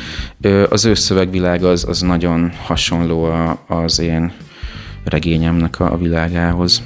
Az 0.68 0.84
ő 0.84 0.94
szövegvilág 0.94 1.64
az, 1.64 1.84
az 1.88 2.00
nagyon 2.00 2.52
hasonló 2.64 3.24
a, 3.24 3.64
az 3.66 3.98
én 3.98 4.32
regényemnek 5.04 5.80
a, 5.80 5.92
a 5.92 5.96
világához. 5.96 6.82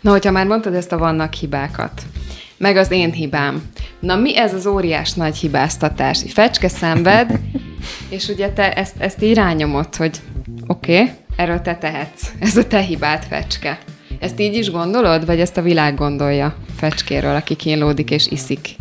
Na, 0.00 0.10
hogyha 0.10 0.30
már 0.30 0.46
mondtad 0.46 0.74
ezt 0.74 0.92
a 0.92 0.98
vannak 0.98 1.32
hibákat, 1.32 2.02
meg 2.56 2.76
az 2.76 2.90
én 2.90 3.12
hibám. 3.12 3.62
Na, 4.00 4.16
mi 4.16 4.38
ez 4.38 4.54
az 4.54 4.66
óriás 4.66 5.12
nagy 5.12 5.36
hibáztatás? 5.36 6.22
Fecske 6.28 6.68
szenved, 6.68 7.38
és 8.08 8.28
ugye 8.28 8.48
te 8.48 8.72
ezt, 8.72 8.94
ezt 8.98 9.22
így 9.22 9.34
rányomod, 9.34 9.96
hogy 9.96 10.20
oké, 10.66 11.00
okay, 11.00 11.14
erről 11.36 11.60
te 11.60 11.76
tehetsz. 11.76 12.32
Ez 12.38 12.56
a 12.56 12.66
te 12.66 12.80
hibád, 12.80 13.24
Fecske. 13.28 13.78
Ezt 14.20 14.40
így 14.40 14.54
is 14.54 14.70
gondolod, 14.70 15.26
vagy 15.26 15.40
ezt 15.40 15.56
a 15.56 15.62
világ 15.62 15.94
gondolja 15.94 16.54
Fecskéről, 16.76 17.34
aki 17.34 17.54
kínlódik 17.54 18.10
és 18.10 18.26
iszik? 18.26 18.76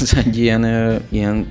Ez 0.00 0.12
egy 0.24 0.38
ilyen, 0.38 0.64
ilyen 1.08 1.46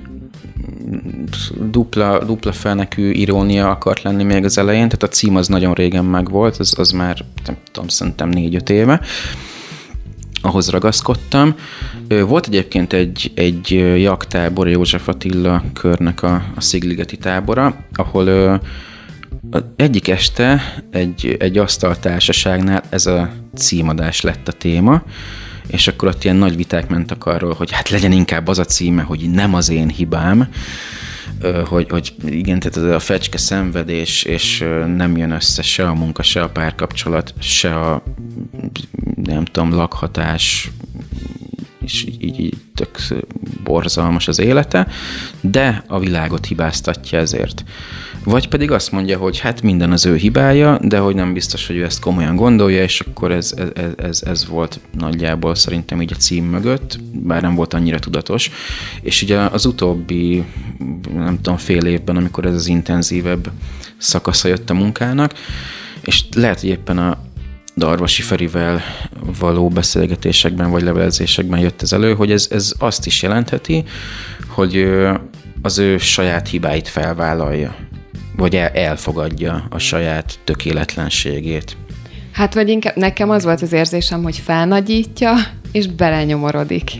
dupla, 1.70 2.24
dupla 2.24 2.52
felnekű 2.52 3.10
irónia 3.10 3.70
akart 3.70 4.02
lenni 4.02 4.22
még 4.22 4.44
az 4.44 4.58
elején, 4.58 4.88
tehát 4.88 5.02
a 5.02 5.08
cím 5.08 5.36
az 5.36 5.48
nagyon 5.48 5.74
régen 5.74 6.04
megvolt, 6.04 6.56
az, 6.56 6.74
az 6.78 6.90
már 6.90 7.24
nem 7.46 7.56
tudom, 7.72 7.88
szerintem 7.88 8.28
négy-öt 8.28 8.70
éve 8.70 9.00
ahhoz 10.42 10.70
ragaszkodtam. 10.70 11.54
Volt 12.08 12.46
egyébként 12.46 12.92
egy, 12.92 13.32
egy 13.34 13.70
jaktábor, 13.96 14.68
József 14.68 15.08
Attila 15.08 15.62
körnek 15.72 16.22
a, 16.22 16.34
a 16.56 16.60
Szigligeti 16.60 17.16
tábora, 17.16 17.76
ahol 17.94 18.26
ö, 18.26 18.54
egyik 19.76 20.08
este 20.08 20.62
egy, 20.90 21.36
egy 21.38 21.58
asztaltársaságnál 21.58 22.82
ez 22.88 23.06
a 23.06 23.30
címadás 23.54 24.20
lett 24.20 24.48
a 24.48 24.52
téma, 24.52 25.02
és 25.70 25.88
akkor 25.88 26.08
ott 26.08 26.24
ilyen 26.24 26.36
nagy 26.36 26.56
viták 26.56 26.88
mentek 26.88 27.26
arról, 27.26 27.54
hogy 27.54 27.70
hát 27.70 27.88
legyen 27.88 28.12
inkább 28.12 28.48
az 28.48 28.58
a 28.58 28.64
címe, 28.64 29.02
hogy 29.02 29.30
nem 29.30 29.54
az 29.54 29.68
én 29.68 29.88
hibám, 29.88 30.48
hogy, 31.64 31.86
hogy 31.90 32.14
igen, 32.26 32.58
tehát 32.58 32.76
ez 32.76 32.94
a 32.94 32.98
fecske 32.98 33.38
szenvedés, 33.38 34.22
és 34.22 34.64
nem 34.96 35.16
jön 35.16 35.30
össze 35.30 35.62
se 35.62 35.88
a 35.88 35.94
munka, 35.94 36.22
se 36.22 36.42
a 36.42 36.48
párkapcsolat, 36.48 37.34
se 37.38 37.74
a 37.74 38.02
nem 39.14 39.44
tudom, 39.44 39.74
lakhatás, 39.74 40.70
és 41.90 42.04
így, 42.04 42.40
így, 42.40 42.54
tök 42.74 42.98
borzalmas 43.64 44.28
az 44.28 44.38
élete, 44.38 44.86
de 45.40 45.84
a 45.86 45.98
világot 45.98 46.46
hibáztatja 46.46 47.18
ezért. 47.18 47.64
Vagy 48.24 48.48
pedig 48.48 48.70
azt 48.70 48.92
mondja, 48.92 49.18
hogy 49.18 49.38
hát 49.38 49.62
minden 49.62 49.92
az 49.92 50.06
ő 50.06 50.16
hibája, 50.16 50.78
de 50.82 50.98
hogy 50.98 51.14
nem 51.14 51.32
biztos, 51.32 51.66
hogy 51.66 51.76
ő 51.76 51.84
ezt 51.84 52.00
komolyan 52.00 52.36
gondolja, 52.36 52.82
és 52.82 53.00
akkor 53.00 53.32
ez, 53.32 53.54
ez, 53.74 53.90
ez, 53.96 54.22
ez 54.26 54.46
volt 54.46 54.80
nagyjából 54.98 55.54
szerintem 55.54 56.02
így 56.02 56.12
a 56.12 56.16
cím 56.16 56.44
mögött, 56.44 56.98
bár 57.12 57.42
nem 57.42 57.54
volt 57.54 57.74
annyira 57.74 57.98
tudatos. 57.98 58.50
És 59.02 59.22
ugye 59.22 59.38
az 59.38 59.66
utóbbi, 59.66 60.44
nem 61.14 61.36
tudom, 61.36 61.56
fél 61.56 61.84
évben, 61.86 62.16
amikor 62.16 62.46
ez 62.46 62.54
az 62.54 62.66
intenzívebb 62.66 63.50
szakasza 63.96 64.48
jött 64.48 64.70
a 64.70 64.74
munkának, 64.74 65.34
és 66.00 66.24
lehet, 66.34 66.60
hogy 66.60 66.68
éppen 66.68 66.98
a, 66.98 67.18
Darvasi 67.76 68.22
Ferivel 68.22 68.80
való 69.38 69.68
beszélgetésekben 69.68 70.70
vagy 70.70 70.82
levelezésekben 70.82 71.60
jött 71.60 71.82
ez 71.82 71.92
elő, 71.92 72.14
hogy 72.14 72.32
ez, 72.32 72.48
ez 72.50 72.72
azt 72.78 73.06
is 73.06 73.22
jelentheti, 73.22 73.84
hogy 74.48 74.88
az 75.62 75.78
ő 75.78 75.98
saját 75.98 76.48
hibáit 76.48 76.88
felvállalja, 76.88 77.74
vagy 78.36 78.56
el, 78.56 78.68
elfogadja 78.68 79.66
a 79.70 79.78
saját 79.78 80.38
tökéletlenségét. 80.44 81.76
Hát 82.32 82.54
vagy 82.54 82.68
inkább 82.68 82.96
nekem 82.96 83.30
az 83.30 83.44
volt 83.44 83.62
az 83.62 83.72
érzésem, 83.72 84.22
hogy 84.22 84.36
felnagyítja, 84.36 85.34
és 85.72 85.86
belenyomorodik. 85.86 86.90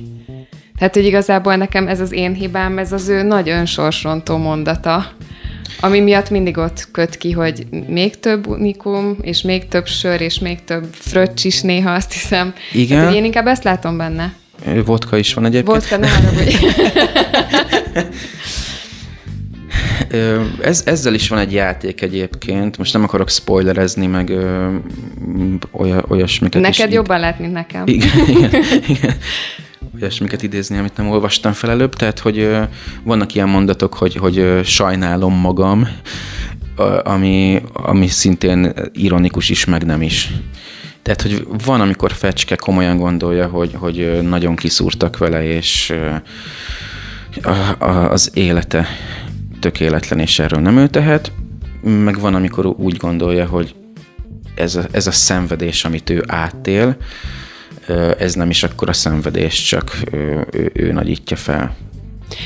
Tehát, 0.78 0.94
hogy 0.94 1.04
igazából 1.04 1.56
nekem 1.56 1.88
ez 1.88 2.00
az 2.00 2.12
én 2.12 2.34
hibám, 2.34 2.78
ez 2.78 2.92
az 2.92 3.08
ő 3.08 3.22
nagy 3.22 3.48
önsorsrontó 3.48 4.36
mondata, 4.36 5.06
ami 5.80 6.00
miatt 6.00 6.30
mindig 6.30 6.56
ott 6.58 6.88
köt 6.92 7.16
ki, 7.16 7.30
hogy 7.32 7.66
még 7.88 8.18
több 8.20 8.46
unikum, 8.46 9.16
és 9.20 9.42
még 9.42 9.68
több 9.68 9.86
sör, 9.86 10.20
és 10.20 10.38
még 10.38 10.64
több 10.64 10.86
fröccs 10.92 11.44
is 11.44 11.60
néha, 11.60 11.92
azt 11.92 12.12
hiszem. 12.12 12.54
Igen. 12.72 12.98
Hát, 12.98 13.06
hogy 13.06 13.16
én 13.16 13.24
inkább 13.24 13.46
ezt 13.46 13.64
látom 13.64 13.96
benne. 13.96 14.34
Vodka 14.84 15.16
is 15.16 15.34
van 15.34 15.44
egyébként. 15.44 15.66
Volt 15.66 15.88
benne 15.90 16.08
haragudj. 16.08 16.54
Ez, 20.62 20.82
ezzel 20.86 21.14
is 21.14 21.28
van 21.28 21.38
egy 21.38 21.52
játék 21.52 22.02
egyébként. 22.02 22.78
Most 22.78 22.92
nem 22.92 23.02
akarok 23.02 23.30
spoilerezni, 23.30 24.06
meg 24.06 24.28
ö, 24.30 24.74
oly, 25.72 25.92
olyasmiket 26.08 26.60
is. 26.60 26.68
Neked 26.68 26.86
id- 26.86 26.94
jobban 26.94 27.20
lát, 27.20 27.38
mint 27.38 27.52
nekem. 27.52 27.82
Igen, 27.86 28.10
igen, 28.28 28.50
igen. 28.88 29.14
Olyasmiket 29.94 30.42
idézni, 30.42 30.78
amit 30.78 30.96
nem 30.96 31.10
olvastam 31.10 31.52
fel 31.52 31.70
előbb. 31.70 31.94
Tehát, 31.94 32.18
hogy 32.18 32.56
vannak 33.02 33.34
ilyen 33.34 33.48
mondatok, 33.48 33.94
hogy, 33.94 34.14
hogy 34.16 34.60
sajnálom 34.64 35.34
magam, 35.34 35.88
ami, 37.04 37.62
ami 37.72 38.06
szintén 38.06 38.72
ironikus 38.92 39.48
is, 39.48 39.64
meg 39.64 39.84
nem 39.84 40.02
is. 40.02 40.30
Tehát, 41.02 41.22
hogy 41.22 41.46
van, 41.64 41.80
amikor 41.80 42.12
Fecske 42.12 42.56
komolyan 42.56 42.96
gondolja, 42.96 43.46
hogy, 43.46 43.74
hogy 43.74 44.18
nagyon 44.22 44.56
kiszúrtak 44.56 45.18
vele, 45.18 45.44
és 45.44 45.94
az 48.10 48.30
élete 48.34 48.86
tökéletlen, 49.60 50.18
és 50.18 50.38
erről 50.38 50.60
nem 50.60 50.76
ő 50.76 50.86
tehet, 50.86 51.32
meg 51.82 52.20
van, 52.20 52.34
amikor 52.34 52.66
úgy 52.66 52.96
gondolja, 52.96 53.46
hogy 53.46 53.74
ez 54.54 54.74
a, 54.74 54.84
ez 54.90 55.06
a 55.06 55.12
szenvedés, 55.12 55.84
amit 55.84 56.10
ő 56.10 56.24
átél, 56.26 56.96
ez 58.18 58.34
nem 58.34 58.50
is 58.50 58.62
akkor 58.62 58.88
a 58.88 58.92
szenvedés, 58.92 59.62
csak 59.62 59.96
ő, 60.12 60.46
ő, 60.52 60.70
ő 60.74 60.92
nagyítja 60.92 61.36
fel. 61.36 61.76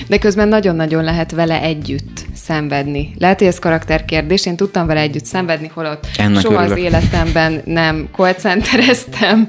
De 0.06 0.18
közben 0.18 0.48
nagyon-nagyon 0.48 1.04
lehet 1.04 1.30
vele 1.30 1.60
együtt 1.60 2.24
szenvedni. 2.34 3.14
Lehet, 3.18 3.38
hogy 3.38 3.48
ez 3.48 3.58
karakterkérdés, 3.58 4.46
én 4.46 4.56
tudtam 4.56 4.86
vele 4.86 5.00
együtt 5.00 5.24
szenvedni, 5.24 5.70
holott 5.74 6.06
Ennek 6.16 6.40
soha 6.40 6.62
az 6.62 6.70
örülök. 6.70 6.84
életemben 6.84 7.62
nem 7.64 8.08
callcentereztem, 8.12 9.48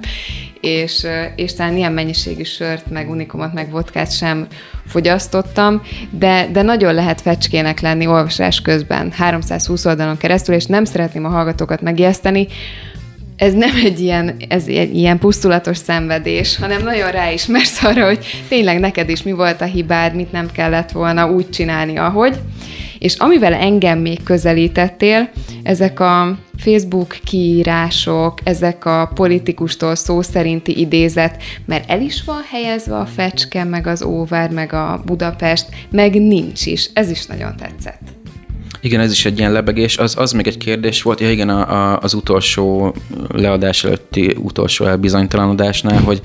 és, 0.61 1.05
és 1.35 1.53
talán 1.53 1.77
ilyen 1.77 1.91
mennyiségű 1.91 2.43
sört, 2.43 2.89
meg 2.89 3.09
unikumot, 3.09 3.53
meg 3.53 3.71
vodkát 3.71 4.11
sem 4.11 4.47
fogyasztottam, 4.87 5.81
de, 6.09 6.49
de 6.51 6.61
nagyon 6.61 6.93
lehet 6.93 7.21
fecskének 7.21 7.79
lenni 7.79 8.07
olvasás 8.07 8.61
közben, 8.61 9.11
320 9.11 9.85
oldalon 9.85 10.17
keresztül, 10.17 10.55
és 10.55 10.65
nem 10.65 10.85
szeretném 10.85 11.25
a 11.25 11.29
hallgatókat 11.29 11.81
megijeszteni, 11.81 12.47
ez 13.37 13.53
nem 13.53 13.75
egy 13.83 13.99
ilyen, 13.99 14.35
ez 14.49 14.67
ilyen 14.67 15.19
pusztulatos 15.19 15.77
szenvedés, 15.77 16.57
hanem 16.57 16.83
nagyon 16.83 17.11
ráismersz 17.11 17.83
arra, 17.83 18.05
hogy 18.05 18.25
tényleg 18.47 18.79
neked 18.79 19.09
is 19.09 19.23
mi 19.23 19.31
volt 19.31 19.61
a 19.61 19.65
hibád, 19.65 20.15
mit 20.15 20.31
nem 20.31 20.51
kellett 20.51 20.91
volna 20.91 21.31
úgy 21.31 21.49
csinálni, 21.49 21.97
ahogy. 21.97 22.39
És 22.99 23.15
amivel 23.15 23.53
engem 23.53 23.99
még 23.99 24.23
közelítettél, 24.23 25.29
ezek 25.63 25.99
a 25.99 26.37
Facebook 26.57 27.17
kiírások, 27.23 28.39
ezek 28.43 28.85
a 28.85 29.11
politikustól 29.13 29.95
szó 29.95 30.21
szerinti 30.21 30.79
idézet, 30.79 31.43
mert 31.65 31.89
el 31.89 32.01
is 32.01 32.23
van 32.23 32.41
helyezve 32.51 32.97
a 32.97 33.05
fecske, 33.05 33.63
meg 33.63 33.87
az 33.87 34.03
óvár, 34.03 34.49
meg 34.49 34.73
a 34.73 35.01
Budapest, 35.05 35.65
meg 35.91 36.21
nincs 36.21 36.65
is. 36.65 36.89
Ez 36.93 37.09
is 37.09 37.25
nagyon 37.25 37.55
tetszett. 37.55 38.24
Igen, 38.85 38.99
ez 38.99 39.11
is 39.11 39.25
egy 39.25 39.39
ilyen 39.39 39.51
lebegés. 39.51 39.97
Az, 39.97 40.17
az 40.17 40.31
még 40.31 40.47
egy 40.47 40.57
kérdés 40.57 41.01
volt, 41.01 41.19
ja 41.19 41.31
igen, 41.31 41.49
a, 41.49 41.91
a, 41.93 41.99
az 42.01 42.13
utolsó 42.13 42.95
leadás 43.27 43.83
előtti 43.83 44.35
utolsó 44.39 44.85
elbizonytalanodásnál, 44.85 46.01
hogy, 46.01 46.21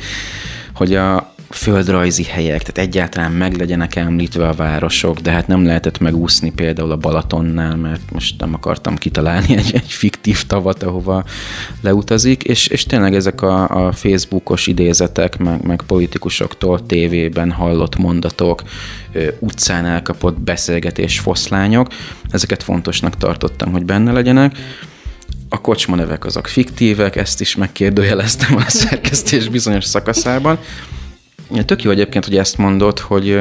hogy 0.74 0.94
a, 0.94 1.34
földrajzi 1.50 2.24
helyek, 2.24 2.62
tehát 2.62 2.88
egyáltalán 2.88 3.32
meg 3.32 3.56
legyenek 3.56 3.96
említve 3.96 4.48
a 4.48 4.52
városok, 4.52 5.18
de 5.18 5.30
hát 5.30 5.46
nem 5.46 5.64
lehetett 5.64 5.98
megúszni 5.98 6.52
például 6.52 6.90
a 6.90 6.96
Balatonnál, 6.96 7.76
mert 7.76 8.10
most 8.12 8.40
nem 8.40 8.54
akartam 8.54 8.96
kitalálni 8.96 9.56
egy, 9.56 9.70
egy 9.74 9.92
fiktív 9.92 10.46
tavat, 10.46 10.82
ahova 10.82 11.24
leutazik, 11.80 12.42
és, 12.42 12.66
és 12.66 12.84
tényleg 12.84 13.14
ezek 13.14 13.42
a, 13.42 13.86
a 13.86 13.92
Facebookos 13.92 14.66
idézetek, 14.66 15.38
meg, 15.38 15.62
meg 15.62 15.82
politikusoktól 15.86 16.86
tévében 16.86 17.50
hallott 17.50 17.96
mondatok, 17.96 18.62
utcán 19.38 19.86
elkapott 19.86 20.40
beszélgetés 20.40 21.18
foszlányok, 21.18 21.86
ezeket 22.30 22.62
fontosnak 22.62 23.16
tartottam, 23.16 23.72
hogy 23.72 23.84
benne 23.84 24.12
legyenek, 24.12 24.56
a 25.52 25.60
kocsma 25.60 25.96
nevek 25.96 26.24
azok 26.24 26.46
fiktívek, 26.46 27.16
ezt 27.16 27.40
is 27.40 27.56
megkérdőjeleztem 27.56 28.56
a 28.56 28.68
szerkesztés 28.82 29.48
bizonyos 29.48 29.84
szakaszában, 29.84 30.58
Tök 31.64 31.82
jó 31.82 31.90
egyébként, 31.90 32.24
hogy 32.24 32.36
ezt 32.36 32.58
mondod, 32.58 32.98
hogy 32.98 33.40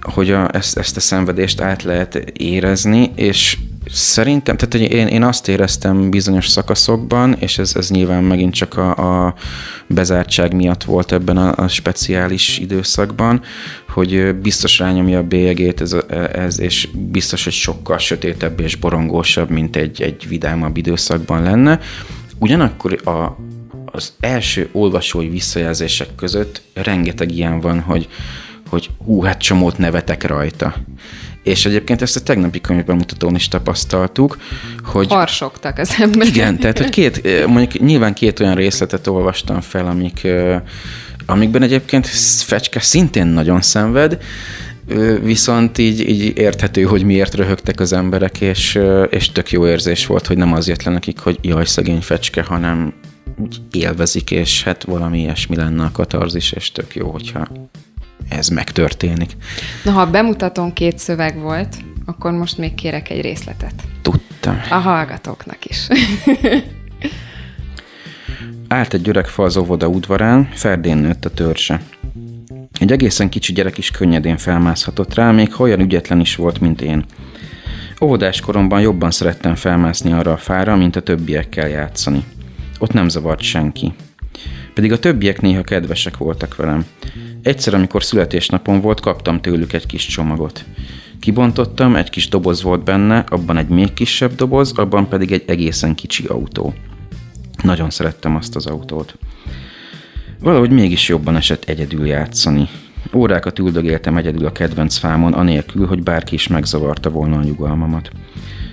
hogy 0.00 0.30
a, 0.30 0.54
ezt, 0.54 0.78
ezt 0.78 0.96
a 0.96 1.00
szenvedést 1.00 1.60
át 1.60 1.82
lehet 1.82 2.14
érezni, 2.32 3.12
és 3.14 3.58
szerintem, 3.92 4.56
tehát 4.56 4.72
hogy 4.72 4.98
én, 4.98 5.06
én 5.06 5.22
azt 5.22 5.48
éreztem 5.48 6.10
bizonyos 6.10 6.48
szakaszokban, 6.48 7.36
és 7.38 7.58
ez, 7.58 7.76
ez 7.76 7.90
nyilván 7.90 8.24
megint 8.24 8.54
csak 8.54 8.76
a, 8.76 9.26
a 9.26 9.34
bezártság 9.86 10.54
miatt 10.54 10.84
volt 10.84 11.12
ebben 11.12 11.36
a, 11.36 11.62
a 11.62 11.68
speciális 11.68 12.58
időszakban, 12.58 13.42
hogy 13.88 14.34
biztos 14.34 14.78
rányomja 14.78 15.18
a 15.18 15.22
bélyegét 15.22 15.80
ez, 15.80 15.96
ez, 16.32 16.60
és 16.60 16.88
biztos, 16.92 17.44
hogy 17.44 17.52
sokkal 17.52 17.98
sötétebb 17.98 18.60
és 18.60 18.76
borongósabb, 18.76 19.50
mint 19.50 19.76
egy, 19.76 20.02
egy 20.02 20.28
vidámabb 20.28 20.76
időszakban 20.76 21.42
lenne. 21.42 21.80
Ugyanakkor 22.38 23.00
a, 23.04 23.36
az 23.92 24.12
első 24.20 24.68
olvasói 24.72 25.28
visszajelzések 25.28 26.14
között 26.14 26.62
rengeteg 26.74 27.32
ilyen 27.32 27.60
van, 27.60 27.80
hogy, 27.80 28.08
hogy 28.68 28.90
hú, 29.04 29.22
hát 29.22 29.40
csomót 29.40 29.78
nevetek 29.78 30.26
rajta. 30.26 30.74
És 31.42 31.66
egyébként 31.66 32.02
ezt 32.02 32.16
a 32.16 32.20
tegnapi 32.20 32.60
könyvbemutatón 32.60 33.34
is 33.34 33.48
tapasztaltuk, 33.48 34.38
hogy... 34.84 35.06
Harsogtak 35.08 35.78
az 35.78 35.94
emberek. 35.98 36.34
Igen, 36.34 36.58
tehát 36.58 36.78
hogy 36.78 36.90
két, 36.90 37.46
mondjuk 37.46 37.82
nyilván 37.82 38.14
két 38.14 38.40
olyan 38.40 38.54
részletet 38.54 39.06
olvastam 39.06 39.60
fel, 39.60 39.86
amik, 39.86 40.26
amikben 41.26 41.62
egyébként 41.62 42.06
Fecske 42.06 42.80
szintén 42.80 43.26
nagyon 43.26 43.62
szenved, 43.62 44.18
viszont 45.22 45.78
így, 45.78 46.08
így 46.08 46.38
érthető, 46.38 46.82
hogy 46.82 47.02
miért 47.02 47.34
röhögtek 47.34 47.80
az 47.80 47.92
emberek, 47.92 48.40
és, 48.40 48.78
és 49.10 49.32
tök 49.32 49.50
jó 49.50 49.66
érzés 49.66 50.06
volt, 50.06 50.26
hogy 50.26 50.36
nem 50.36 50.52
az 50.52 50.68
jött 50.68 50.82
le 50.82 50.92
nekik, 50.92 51.18
hogy 51.18 51.38
jaj, 51.42 51.64
szegény 51.64 52.00
Fecske, 52.00 52.42
hanem 52.42 52.92
úgy 53.40 53.60
élvezik, 53.70 54.30
és 54.30 54.62
hát 54.64 54.84
valami 54.84 55.18
ilyesmi 55.18 55.56
lenne 55.56 55.84
a 55.84 55.92
katarzis, 55.92 56.52
és 56.52 56.72
tök 56.72 56.94
jó, 56.94 57.10
hogyha 57.10 57.48
ez 58.28 58.48
megtörténik. 58.48 59.36
Na, 59.84 59.90
ha 59.90 60.10
bemutatom 60.10 60.72
két 60.72 60.98
szöveg 60.98 61.38
volt, 61.38 61.76
akkor 62.04 62.32
most 62.32 62.58
még 62.58 62.74
kérek 62.74 63.10
egy 63.10 63.20
részletet. 63.20 63.74
Tudtam. 64.02 64.60
A 64.70 64.74
hallgatóknak 64.74 65.64
is. 65.64 65.86
Állt 68.68 68.94
egy 68.94 69.08
öreg 69.08 69.26
fa 69.26 69.42
az 69.42 69.56
óvoda 69.56 69.88
udvarán, 69.88 70.48
ferdén 70.52 70.96
nőtt 70.96 71.24
a 71.24 71.30
törzse. 71.30 71.80
Egy 72.78 72.92
egészen 72.92 73.28
kicsi 73.28 73.52
gyerek 73.52 73.78
is 73.78 73.90
könnyedén 73.90 74.36
felmászhatott 74.36 75.14
rá, 75.14 75.30
még 75.30 75.52
ha 75.52 75.62
olyan 75.62 75.80
ügyetlen 75.80 76.20
is 76.20 76.36
volt, 76.36 76.60
mint 76.60 76.80
én. 76.80 77.04
Óvodás 78.00 78.40
koromban 78.40 78.80
jobban 78.80 79.10
szerettem 79.10 79.54
felmászni 79.54 80.12
arra 80.12 80.32
a 80.32 80.36
fára, 80.36 80.76
mint 80.76 80.96
a 80.96 81.02
többiekkel 81.02 81.68
játszani. 81.68 82.24
Ott 82.82 82.92
nem 82.92 83.08
zavart 83.08 83.42
senki. 83.42 83.92
Pedig 84.74 84.92
a 84.92 84.98
többiek 84.98 85.40
néha 85.40 85.62
kedvesek 85.62 86.16
voltak 86.16 86.56
velem. 86.56 86.86
Egyszer, 87.42 87.74
amikor 87.74 88.04
születésnapom 88.04 88.80
volt, 88.80 89.00
kaptam 89.00 89.40
tőlük 89.40 89.72
egy 89.72 89.86
kis 89.86 90.06
csomagot. 90.06 90.64
Kibontottam, 91.20 91.96
egy 91.96 92.10
kis 92.10 92.28
doboz 92.28 92.62
volt 92.62 92.84
benne, 92.84 93.24
abban 93.28 93.56
egy 93.56 93.68
még 93.68 93.92
kisebb 93.92 94.34
doboz, 94.34 94.72
abban 94.78 95.08
pedig 95.08 95.32
egy 95.32 95.44
egészen 95.46 95.94
kicsi 95.94 96.26
autó. 96.26 96.74
Nagyon 97.62 97.90
szerettem 97.90 98.36
azt 98.36 98.56
az 98.56 98.66
autót. 98.66 99.16
Valahogy 100.38 100.70
mégis 100.70 101.08
jobban 101.08 101.36
esett 101.36 101.64
egyedül 101.64 102.06
játszani. 102.06 102.68
Órákat 103.14 103.58
üldögéltem 103.58 104.16
egyedül 104.16 104.46
a 104.46 104.52
kedvenc 104.52 104.96
fámon, 104.96 105.32
anélkül, 105.32 105.86
hogy 105.86 106.02
bárki 106.02 106.34
is 106.34 106.48
megzavarta 106.48 107.10
volna 107.10 107.38
a 107.38 107.42
nyugalmamat. 107.42 108.10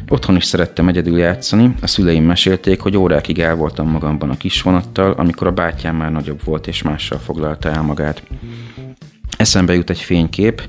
Otthon 0.09 0.35
is 0.35 0.45
szerettem 0.45 0.87
egyedül 0.87 1.17
játszani, 1.17 1.73
a 1.81 1.87
szüleim 1.87 2.23
mesélték, 2.23 2.79
hogy 2.79 2.97
órákig 2.97 3.39
el 3.39 3.55
voltam 3.55 3.89
magamban 3.89 4.29
a 4.29 4.37
kisvonattal, 4.37 5.11
amikor 5.11 5.47
a 5.47 5.51
bátyám 5.51 5.95
már 5.95 6.11
nagyobb 6.11 6.43
volt 6.43 6.67
és 6.67 6.81
mással 6.81 7.19
foglalta 7.19 7.69
el 7.69 7.81
magát. 7.81 8.23
Eszembe 9.37 9.73
jut 9.73 9.89
egy 9.89 9.99
fénykép, 9.99 10.61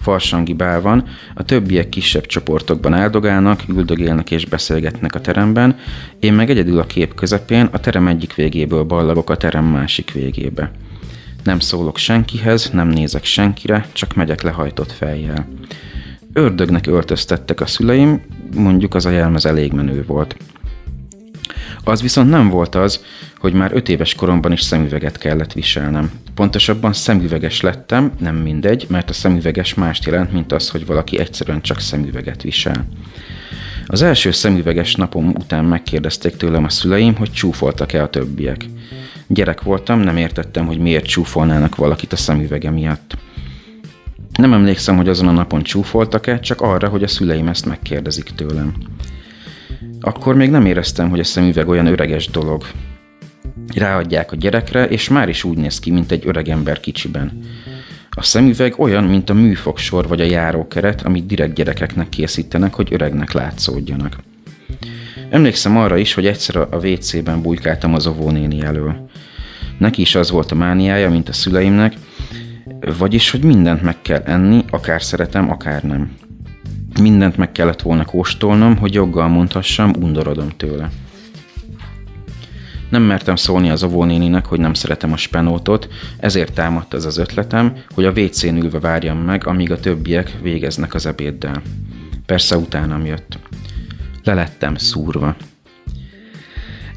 farsangi 0.00 0.52
bál 0.52 0.80
van, 0.80 1.04
a 1.34 1.42
többiek 1.42 1.88
kisebb 1.88 2.26
csoportokban 2.26 2.94
áldogálnak, 2.94 3.62
üldögélnek 3.68 4.30
és 4.30 4.46
beszélgetnek 4.46 5.14
a 5.14 5.20
teremben, 5.20 5.76
én 6.20 6.32
meg 6.32 6.50
egyedül 6.50 6.78
a 6.78 6.86
kép 6.86 7.14
közepén, 7.14 7.68
a 7.72 7.80
terem 7.80 8.06
egyik 8.06 8.34
végéből 8.34 8.82
ballagok 8.82 9.30
a 9.30 9.36
terem 9.36 9.64
másik 9.64 10.12
végébe. 10.12 10.70
Nem 11.42 11.58
szólok 11.60 11.96
senkihez, 11.96 12.70
nem 12.70 12.88
nézek 12.88 13.24
senkire, 13.24 13.86
csak 13.92 14.14
megyek 14.14 14.42
lehajtott 14.42 14.92
fejjel. 14.92 15.48
Ördögnek 16.36 16.86
öltöztettek 16.86 17.60
a 17.60 17.66
szüleim, 17.66 18.20
mondjuk 18.54 18.94
az 18.94 19.06
a 19.06 19.10
jelmez 19.10 19.46
elég 19.46 19.72
menő 19.72 20.04
volt. 20.06 20.36
Az 21.84 22.02
viszont 22.02 22.30
nem 22.30 22.48
volt 22.48 22.74
az, 22.74 23.04
hogy 23.38 23.52
már 23.52 23.70
öt 23.74 23.88
éves 23.88 24.14
koromban 24.14 24.52
is 24.52 24.60
szemüveget 24.60 25.18
kellett 25.18 25.52
viselnem. 25.52 26.10
Pontosabban 26.34 26.92
szemüveges 26.92 27.60
lettem, 27.60 28.12
nem 28.18 28.36
mindegy, 28.36 28.86
mert 28.88 29.10
a 29.10 29.12
szemüveges 29.12 29.74
mást 29.74 30.04
jelent, 30.04 30.32
mint 30.32 30.52
az, 30.52 30.70
hogy 30.70 30.86
valaki 30.86 31.18
egyszerűen 31.18 31.60
csak 31.60 31.80
szemüveget 31.80 32.42
visel. 32.42 32.86
Az 33.86 34.02
első 34.02 34.30
szemüveges 34.30 34.94
napom 34.94 35.28
után 35.28 35.64
megkérdezték 35.64 36.36
tőlem 36.36 36.64
a 36.64 36.68
szüleim, 36.68 37.14
hogy 37.14 37.32
csúfoltak-e 37.32 38.02
a 38.02 38.10
többiek. 38.10 38.64
Gyerek 39.26 39.62
voltam, 39.62 40.00
nem 40.00 40.16
értettem, 40.16 40.66
hogy 40.66 40.78
miért 40.78 41.06
csúfolnának 41.06 41.76
valakit 41.76 42.12
a 42.12 42.16
szemüvege 42.16 42.70
miatt. 42.70 43.16
Nem 44.36 44.52
emlékszem, 44.52 44.96
hogy 44.96 45.08
azon 45.08 45.28
a 45.28 45.32
napon 45.32 45.62
csúfoltak-e, 45.62 46.40
csak 46.40 46.60
arra, 46.60 46.88
hogy 46.88 47.02
a 47.02 47.08
szüleim 47.08 47.48
ezt 47.48 47.66
megkérdezik 47.66 48.24
tőlem. 48.24 48.74
Akkor 50.00 50.34
még 50.34 50.50
nem 50.50 50.66
éreztem, 50.66 51.10
hogy 51.10 51.20
a 51.20 51.24
szemüveg 51.24 51.68
olyan 51.68 51.86
öreges 51.86 52.28
dolog. 52.28 52.64
Ráadják 53.74 54.32
a 54.32 54.36
gyerekre, 54.36 54.84
és 54.84 55.08
már 55.08 55.28
is 55.28 55.44
úgy 55.44 55.56
néz 55.56 55.78
ki, 55.78 55.90
mint 55.90 56.12
egy 56.12 56.26
öreg 56.26 56.48
ember 56.48 56.80
kicsiben. 56.80 57.38
A 58.10 58.22
szemüveg 58.22 58.74
olyan, 58.78 59.04
mint 59.04 59.30
a 59.30 59.34
műfogsor 59.34 60.08
vagy 60.08 60.20
a 60.20 60.24
járókeret, 60.24 61.02
amit 61.02 61.26
direkt 61.26 61.54
gyerekeknek 61.54 62.08
készítenek, 62.08 62.74
hogy 62.74 62.92
öregnek 62.92 63.32
látszódjanak. 63.32 64.16
Emlékszem 65.30 65.76
arra 65.76 65.96
is, 65.96 66.14
hogy 66.14 66.26
egyszer 66.26 66.56
a 66.56 66.68
WC-ben 66.82 67.42
bujkáltam 67.42 67.94
az 67.94 68.06
óvónéni 68.06 68.60
elől. 68.60 69.08
Neki 69.78 70.00
is 70.00 70.14
az 70.14 70.30
volt 70.30 70.50
a 70.50 70.54
mániája, 70.54 71.10
mint 71.10 71.28
a 71.28 71.32
szüleimnek, 71.32 71.92
vagyis, 72.80 73.30
hogy 73.30 73.42
mindent 73.42 73.82
meg 73.82 74.02
kell 74.02 74.22
enni, 74.24 74.64
akár 74.70 75.02
szeretem, 75.02 75.50
akár 75.50 75.82
nem. 75.82 76.16
Mindent 77.00 77.36
meg 77.36 77.52
kellett 77.52 77.82
volna 77.82 78.04
kóstolnom, 78.04 78.76
hogy 78.76 78.94
joggal 78.94 79.28
mondhassam, 79.28 79.92
undorodom 80.00 80.48
tőle. 80.56 80.90
Nem 82.88 83.02
mertem 83.02 83.36
szólni 83.36 83.70
az 83.70 83.82
óvónéninek, 83.82 84.46
hogy 84.46 84.60
nem 84.60 84.74
szeretem 84.74 85.12
a 85.12 85.16
spenótot, 85.16 85.88
ezért 86.18 86.54
támadt 86.54 86.94
az 86.94 87.04
az 87.06 87.16
ötletem, 87.16 87.76
hogy 87.94 88.04
a 88.04 88.10
WC-n 88.10 88.56
ülve 88.56 88.78
várjam 88.80 89.18
meg, 89.18 89.46
amíg 89.46 89.72
a 89.72 89.80
többiek 89.80 90.36
végeznek 90.42 90.94
az 90.94 91.06
ebéddel. 91.06 91.62
Persze 92.26 92.56
utánam 92.56 93.04
jött. 93.04 93.38
Lelettem 94.24 94.76
szúrva. 94.76 95.36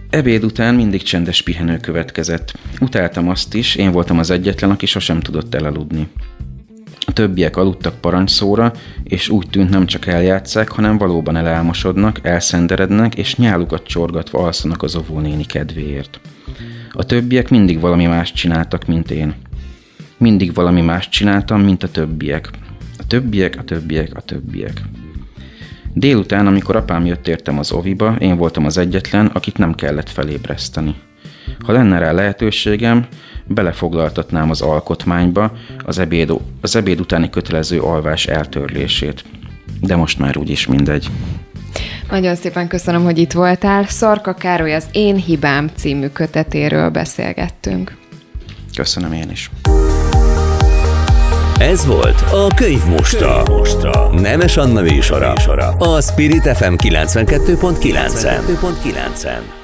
Ebéd 0.10 0.44
után 0.44 0.76
mindig 0.76 1.02
csendes 1.02 1.42
pihenő 1.42 1.78
következett. 1.78 2.54
Utáltam 2.80 3.30
azt 3.30 3.54
is, 3.54 3.76
én 3.76 3.92
voltam 3.92 4.20
az 4.20 4.30
egyetlen, 4.30 4.70
aki 4.70 4.86
sosem 4.86 5.20
tudott 5.20 5.56
elaludni. 5.56 6.08
A 7.00 7.14
többiek 7.14 7.58
aludtak 7.58 8.02
parancsszóra, 8.02 8.74
és 9.04 9.30
úgy 9.30 9.50
tűnt 9.50 9.70
nem 9.70 9.86
csak 9.86 10.06
eljátszák, 10.06 10.70
hanem 10.70 10.98
valóban 10.98 11.36
elálmosodnak, 11.36 12.20
elszenderednek, 12.22 13.16
és 13.16 13.36
nyálukat 13.36 13.84
csorgatva 13.84 14.40
alszanak 14.40 14.84
az 14.84 14.96
óvónéni 14.96 15.46
kedvéért. 15.46 16.20
A 16.92 17.06
többiek 17.06 17.50
mindig 17.50 17.80
valami 17.80 18.06
más 18.06 18.34
csináltak, 18.34 18.86
mint 18.86 19.12
én. 19.12 19.36
Mindig 20.18 20.54
valami 20.54 20.82
más 20.82 21.10
csináltam, 21.10 21.62
mint 21.62 21.84
a 21.84 21.92
többiek. 21.92 22.50
A 22.98 23.08
többiek, 23.08 23.56
a 23.58 23.64
többiek, 23.64 24.16
a 24.16 24.22
többiek 24.22 24.82
Délután, 25.94 26.48
amikor 26.48 26.76
apám 26.76 27.06
jött 27.06 27.28
értem 27.28 27.60
az 27.60 27.72
oviba, 27.72 28.16
én 28.20 28.38
voltam 28.38 28.66
az 28.66 28.78
egyetlen, 28.78 29.26
akit 29.26 29.58
nem 29.58 29.74
kellett 29.74 30.10
felébreszteni. 30.10 30.96
Ha 31.66 31.72
lenne 31.72 32.00
rá 32.00 32.12
lehetőségem, 32.12 33.08
belefoglaltatnám 33.48 34.50
az 34.50 34.62
alkotmányba 34.62 35.52
az 35.86 36.00
ebéd, 36.00 36.34
az 36.62 36.76
ebéd 36.76 37.00
utáni 37.00 37.30
kötelező 37.30 37.80
alvás 37.80 38.26
eltörlését. 38.26 39.24
De 39.82 39.96
most 39.96 40.20
már 40.20 40.38
úgyis 40.38 40.68
mindegy. 40.68 41.10
Nagyon 42.10 42.36
szépen 42.36 42.68
köszönöm, 42.68 43.04
hogy 43.04 43.18
itt 43.18 43.32
voltál. 43.32 43.86
Szarka 43.88 44.34
Károly 44.34 44.76
az 44.76 44.86
Én 44.92 45.16
hibám 45.16 45.70
című 45.76 46.08
kötetéről 46.08 46.90
beszélgettünk. 46.90 47.98
Köszönöm 48.76 49.14
én 49.14 49.30
is. 49.32 49.50
Ez 51.60 51.86
volt 51.86 52.22
a 52.22 52.48
Könyv 52.56 52.86
Mostra. 52.86 53.44
Mostra. 53.50 54.10
Nemes 54.22 54.58
Anna 54.58 54.82
műsora. 54.82 55.34
A 55.78 56.02
Spirit 56.02 56.58
FM 56.58 56.74
92.9-en. 56.78 59.59